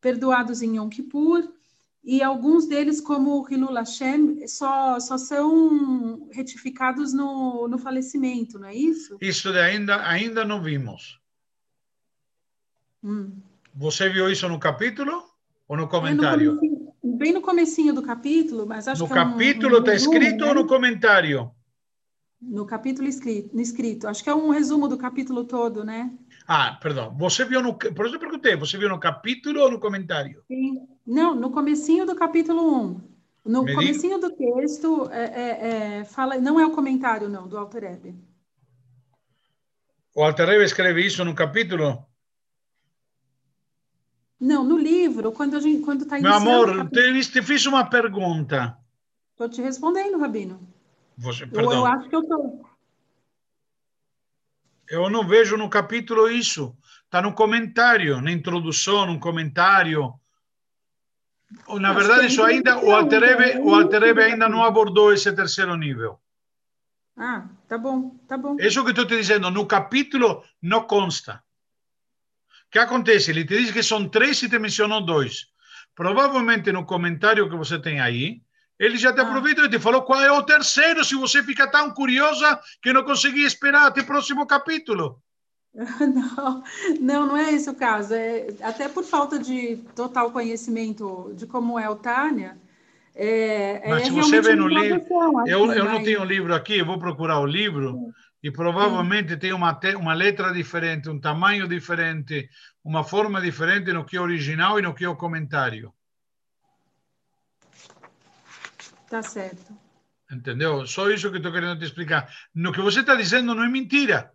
perdoados 0.00 0.62
em 0.62 0.78
Yom 0.78 0.88
Kippur. 0.88 1.46
E 2.02 2.22
alguns 2.22 2.66
deles, 2.66 3.02
como 3.02 3.38
o 3.38 3.46
Hilul 3.52 3.74
Hashem, 3.74 4.48
só, 4.48 4.98
só 4.98 5.18
são 5.18 6.26
retificados 6.32 7.12
no, 7.12 7.68
no 7.68 7.76
falecimento, 7.76 8.58
não 8.58 8.68
é 8.68 8.74
isso? 8.74 9.18
Isso 9.20 9.50
ainda, 9.50 10.08
ainda 10.08 10.42
não 10.42 10.62
vimos. 10.62 11.20
Hum. 13.04 13.32
Você 13.74 14.08
viu 14.08 14.30
isso 14.30 14.48
no 14.48 14.58
capítulo 14.58 15.22
ou 15.68 15.76
no 15.76 15.82
É 15.82 15.84
no 15.84 15.90
comentário? 15.90 16.87
Bem 17.02 17.32
no 17.32 17.40
comecinho 17.40 17.92
do 17.94 18.02
capítulo, 18.02 18.66
mas 18.66 18.88
acho 18.88 19.02
No 19.02 19.08
que 19.08 19.18
é 19.18 19.22
um- 19.22 19.30
capítulo 19.32 19.76
um 19.76 19.78
está 19.80 19.92
resumo, 19.92 20.14
escrito 20.14 20.44
né? 20.44 20.48
ou 20.48 20.54
no 20.54 20.66
comentário? 20.66 21.50
No 22.40 22.64
capítulo 22.66 23.08
escrito, 23.08 23.54
no 23.54 23.60
escrito. 23.60 24.06
Acho 24.06 24.22
que 24.22 24.30
é 24.30 24.34
um 24.34 24.50
resumo 24.50 24.86
do 24.86 24.96
capítulo 24.96 25.44
todo, 25.44 25.84
né? 25.84 26.12
Ah, 26.46 26.78
perdão. 26.80 27.14
Você 27.18 27.44
viu 27.44 27.60
no. 27.60 27.74
Por 27.74 28.06
isso 28.06 28.14
eu 28.14 28.20
perguntei, 28.20 28.54
você 28.56 28.78
viu 28.78 28.88
no 28.88 29.00
capítulo 29.00 29.60
ou 29.60 29.70
no 29.70 29.80
comentário? 29.80 30.42
Sim. 30.46 30.86
Não, 31.06 31.34
no 31.34 31.50
comecinho 31.50 32.06
do 32.06 32.14
capítulo 32.14 32.62
1. 32.80 33.00
No 33.44 33.62
Me 33.64 33.70
diga- 33.70 33.80
comecinho 33.80 34.18
do 34.20 34.30
texto, 34.30 35.08
é, 35.10 35.24
é, 35.24 35.98
é, 36.00 36.04
fala, 36.04 36.38
não 36.38 36.60
é 36.60 36.66
o 36.66 36.70
comentário, 36.70 37.28
não, 37.28 37.48
do 37.48 37.56
Alter 37.58 37.84
Ebe. 37.84 38.14
O 40.14 40.22
Alterrebe 40.22 40.64
escreve 40.64 41.04
isso 41.04 41.24
no 41.24 41.34
capítulo? 41.34 42.04
Não, 44.40 44.62
no 44.62 44.78
livro, 44.78 45.32
quando 45.32 45.56
a 45.56 45.60
gente, 45.60 45.82
quando 45.84 46.02
está 46.02 46.18
Meu 46.20 46.32
amor, 46.32 46.88
te, 46.90 47.42
fiz 47.42 47.66
uma 47.66 47.84
pergunta. 47.84 48.78
estou 49.32 49.48
te 49.48 49.60
respondendo, 49.60 50.18
Rabino. 50.18 50.60
Você, 51.16 51.42
Eu, 51.44 51.48
eu 51.48 51.52
perdão. 51.52 51.86
acho 51.86 52.08
que 52.08 52.14
eu 52.14 52.20
estou. 52.20 52.68
Eu 54.88 55.10
não 55.10 55.26
vejo 55.26 55.56
no 55.56 55.68
capítulo 55.68 56.30
isso. 56.30 56.76
Está 57.04 57.20
no 57.20 57.32
comentário, 57.32 58.20
na 58.20 58.30
introdução, 58.30 59.06
no 59.06 59.18
comentário. 59.18 60.14
Na 61.68 61.90
Acho 61.90 61.98
verdade, 61.98 62.22
é 62.22 62.26
isso 62.26 62.42
ainda, 62.42 62.74
o 62.74 62.78
introdução, 62.78 62.96
Alterebe, 62.98 63.50
então, 63.50 63.64
o 63.66 63.74
Alterebe 63.74 64.20
é 64.20 64.24
ainda 64.26 64.48
não 64.48 64.62
abordou 64.62 65.12
esse 65.12 65.32
terceiro 65.32 65.74
nível. 65.76 66.20
Ah, 67.16 67.48
tá 67.66 67.76
bom, 67.76 68.10
tá 68.28 68.36
bom. 68.38 68.56
Isso 68.60 68.84
que 68.84 68.90
estou 68.90 69.06
te 69.06 69.16
dizendo, 69.16 69.50
no 69.50 69.66
capítulo 69.66 70.44
não 70.62 70.82
consta. 70.82 71.42
O 72.68 72.70
que 72.70 72.78
acontece? 72.78 73.30
Ele 73.30 73.44
te 73.44 73.56
diz 73.58 73.70
que 73.70 73.82
são 73.82 74.08
três 74.08 74.42
e 74.42 74.48
te 74.48 74.58
mencionou 74.58 75.00
dois. 75.04 75.46
Provavelmente 75.94 76.70
no 76.70 76.84
comentário 76.84 77.48
que 77.48 77.56
você 77.56 77.80
tem 77.80 77.98
aí, 78.00 78.42
ele 78.78 78.96
já 78.98 79.12
te 79.12 79.20
Ah. 79.20 79.22
aproveitou 79.24 79.64
e 79.64 79.70
te 79.70 79.78
falou 79.78 80.02
qual 80.02 80.20
é 80.20 80.30
o 80.30 80.42
terceiro, 80.42 81.02
se 81.04 81.14
você 81.14 81.42
fica 81.42 81.66
tão 81.66 81.90
curiosa 81.92 82.60
que 82.82 82.92
não 82.92 83.02
conseguia 83.04 83.46
esperar 83.46 83.86
até 83.86 84.02
o 84.02 84.06
próximo 84.06 84.46
capítulo. 84.46 85.20
Não, 86.00 86.62
não, 87.00 87.26
não 87.28 87.36
é 87.36 87.52
esse 87.52 87.68
o 87.70 87.74
caso. 87.74 88.14
É, 88.14 88.48
até 88.62 88.88
por 88.88 89.04
falta 89.04 89.38
de 89.38 89.76
total 89.94 90.30
conhecimento 90.30 91.32
de 91.36 91.46
como 91.46 91.78
é 91.78 91.88
o 91.88 91.94
Tânia. 91.94 92.56
É, 93.14 93.82
Mas 93.88 94.02
é 94.02 94.04
se 94.06 94.10
você 94.10 94.40
vê 94.40 94.54
no 94.56 94.66
livro, 94.66 95.00
tradução, 95.00 95.46
Eu, 95.46 95.64
assim, 95.64 95.78
eu 95.78 95.84
não 95.84 96.02
tenho 96.02 96.22
o 96.22 96.24
livro 96.24 96.54
aqui, 96.54 96.78
eu 96.78 96.86
vou 96.86 96.98
procurar 96.98 97.38
o 97.40 97.46
livro 97.46 98.12
e 98.42 98.50
provavelmente 98.50 99.36
tem 99.36 99.52
uma, 99.52 99.78
uma 99.98 100.14
letra 100.14 100.52
diferente, 100.52 101.08
um 101.08 101.20
tamanho 101.20 101.66
diferente, 101.66 102.48
uma 102.84 103.02
forma 103.02 103.40
diferente 103.40 103.92
no 103.92 104.04
que 104.04 104.16
é 104.16 104.20
original 104.20 104.78
e 104.78 104.82
no 104.82 104.94
que 104.94 105.04
é 105.04 105.08
o 105.08 105.16
comentário. 105.16 105.92
Tá 109.08 109.22
certo. 109.22 109.76
Entendeu? 110.30 110.86
Só 110.86 111.10
isso 111.10 111.30
que 111.30 111.38
estou 111.38 111.52
querendo 111.52 111.78
te 111.78 111.84
explicar. 111.84 112.32
No 112.54 112.72
que 112.72 112.80
você 112.80 113.00
está 113.00 113.14
dizendo 113.14 113.54
não 113.54 113.64
é 113.64 113.68
mentira. 113.68 114.32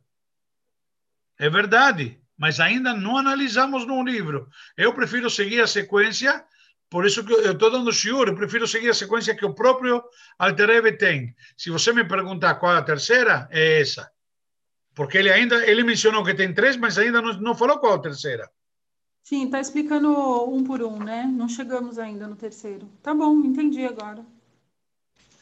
É 1.37 1.49
verdade, 1.49 2.19
mas 2.37 2.59
ainda 2.59 2.93
não 2.93 3.17
analisamos 3.17 3.85
no 3.85 4.03
livro. 4.03 4.49
Eu 4.75 4.93
prefiro 4.93 5.29
seguir 5.29 5.61
a 5.61 5.67
sequência, 5.67 6.43
por 6.93 7.07
isso 7.07 7.23
que 7.23 7.33
eu 7.33 7.53
estou 7.53 7.71
dando 7.71 7.91
shiur, 7.91 8.27
eu 8.27 8.35
prefiro 8.35 8.67
seguir 8.67 8.89
a 8.89 8.93
sequência 8.93 9.33
que 9.35 9.43
o 9.43 9.55
próprio 9.55 10.03
Alterebe 10.37 10.91
tem. 10.95 11.35
Se 11.57 11.71
você 11.71 11.91
me 11.91 12.07
perguntar 12.07 12.53
qual 12.59 12.75
é 12.75 12.77
a 12.77 12.83
terceira, 12.83 13.49
é 13.49 13.81
essa. 13.81 14.11
Porque 14.93 15.17
ele 15.17 15.31
ainda, 15.31 15.65
ele 15.65 15.83
mencionou 15.83 16.23
que 16.23 16.35
tem 16.35 16.53
três, 16.53 16.77
mas 16.77 16.99
ainda 16.99 17.19
não, 17.19 17.33
não 17.39 17.55
falou 17.55 17.79
qual 17.79 17.93
é 17.93 17.95
a 17.95 18.01
terceira. 18.01 18.47
Sim, 19.23 19.49
tá 19.49 19.59
explicando 19.59 20.07
um 20.47 20.63
por 20.63 20.83
um, 20.83 20.99
né? 20.99 21.23
Não 21.35 21.49
chegamos 21.49 21.97
ainda 21.97 22.27
no 22.27 22.35
terceiro. 22.35 22.87
Tá 23.01 23.11
bom, 23.11 23.39
entendi 23.39 23.83
agora. 23.83 24.23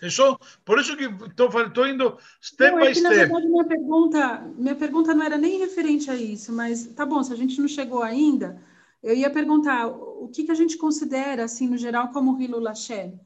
É 0.01 0.09
só, 0.09 0.39
por 0.63 0.79
isso 0.79 0.95
que 0.95 1.03
estou 1.03 1.85
indo 1.85 2.17
step 2.41 2.71
Não, 2.71 2.79
by 2.79 2.87
é 2.87 2.93
que, 2.93 3.01
na 3.01 3.09
step. 3.09 3.27
verdade, 3.27 3.47
minha 3.49 3.65
pergunta, 3.65 4.51
minha 4.57 4.75
pergunta 4.75 5.13
não 5.13 5.25
era 5.25 5.37
nem 5.37 5.59
referente 5.59 6.09
a 6.09 6.15
isso, 6.15 6.53
mas 6.53 6.87
tá 6.95 7.05
bom, 7.05 7.21
se 7.21 7.33
a 7.33 7.35
gente 7.35 7.59
não 7.59 7.67
chegou 7.67 8.01
ainda, 8.01 8.70
eu 9.03 9.15
ia 9.15 9.29
perguntar 9.29 9.87
o 9.87 10.29
que, 10.33 10.43
que 10.43 10.51
a 10.51 10.55
gente 10.55 10.77
considera, 10.77 11.45
assim, 11.45 11.67
no 11.67 11.77
geral, 11.77 12.09
como 12.09 12.39
Hilul 12.41 12.67
Hashem? 12.67 13.19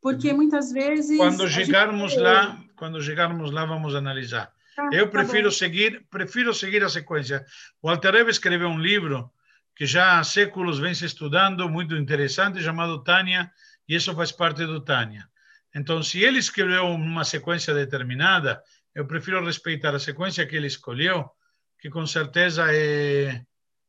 Porque 0.00 0.32
muitas 0.32 0.72
vezes... 0.72 1.16
Quando 1.16 1.44
a 1.44 1.48
gente- 1.48 1.66
chegarmos 1.66 2.16
lá, 2.16 2.58
quando 2.76 3.00
chegarmos 3.00 3.50
lá, 3.50 3.64
vamos 3.64 3.94
analisar. 3.94 4.52
Tá, 4.74 4.88
Eu 4.92 5.06
tá 5.06 5.12
prefiro 5.12 5.48
bom. 5.48 5.54
seguir, 5.54 6.04
prefiro 6.10 6.52
seguir 6.52 6.82
a 6.82 6.88
sequência. 6.88 7.44
O 7.80 7.88
Altereb 7.88 8.28
escreveu 8.28 8.68
um 8.68 8.78
livro 8.80 9.30
que 9.76 9.86
já 9.86 10.18
há 10.18 10.24
séculos 10.24 10.78
vem 10.78 10.94
se 10.94 11.06
estudando, 11.06 11.68
muito 11.68 11.96
interessante, 11.96 12.62
chamado 12.62 13.02
Tânia, 13.02 13.50
e 13.88 13.94
isso 13.94 14.14
faz 14.14 14.32
parte 14.32 14.66
do 14.66 14.80
Tânia. 14.80 15.26
Então, 15.74 16.02
se 16.02 16.22
ele 16.22 16.38
escreveu 16.38 16.86
uma 16.86 17.24
sequência 17.24 17.72
determinada, 17.72 18.62
eu 18.94 19.06
prefiro 19.06 19.42
respeitar 19.44 19.94
a 19.94 19.98
sequência 19.98 20.46
que 20.46 20.54
ele 20.54 20.66
escolheu, 20.66 21.30
que 21.78 21.88
com 21.88 22.06
certeza 22.06 22.64
é, 22.70 23.42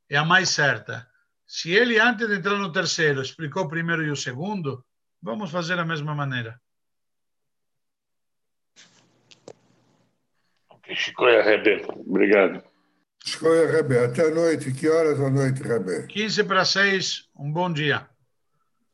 é 0.10 0.18
a 0.18 0.24
mais 0.24 0.50
certa. 0.50 1.06
Se 1.56 1.70
ele, 1.72 2.00
antes 2.00 2.28
de 2.28 2.38
entrar 2.38 2.58
no 2.58 2.72
terceiro, 2.72 3.22
explicou 3.22 3.66
o 3.66 3.70
primeiro 3.70 4.04
e 4.04 4.10
o 4.10 4.16
segundo, 4.16 4.84
vamos 5.22 5.52
fazer 5.52 5.76
da 5.76 5.86
mesma 5.86 6.16
maneira. 6.16 6.60
Ok, 10.68 10.96
Chicoia 10.96 11.44
Rebbe, 11.44 11.86
obrigado. 12.08 12.64
Escolha, 13.24 13.72
Rebê. 13.72 14.00
Até 14.00 14.30
a 14.30 14.32
noite. 14.32 14.74
Que 14.74 14.90
horas 14.90 15.20
à 15.20 15.30
noite, 15.30 15.62
Rebê? 15.62 16.08
15 16.08 16.44
para 16.44 16.66
6, 16.66 17.30
um 17.38 17.52
bom 17.52 17.72
dia. 17.72 18.10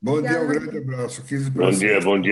Bom 0.01 0.22
dia, 0.22 0.41
um 0.41 0.47
grande 0.47 0.78
abraço. 0.80 1.24
15 1.24 1.51
para 1.51 1.66
Bom 1.66 1.72
seis. 1.72 1.80
dia, 1.80 2.01
bom 2.01 2.20
dia. 2.20 2.28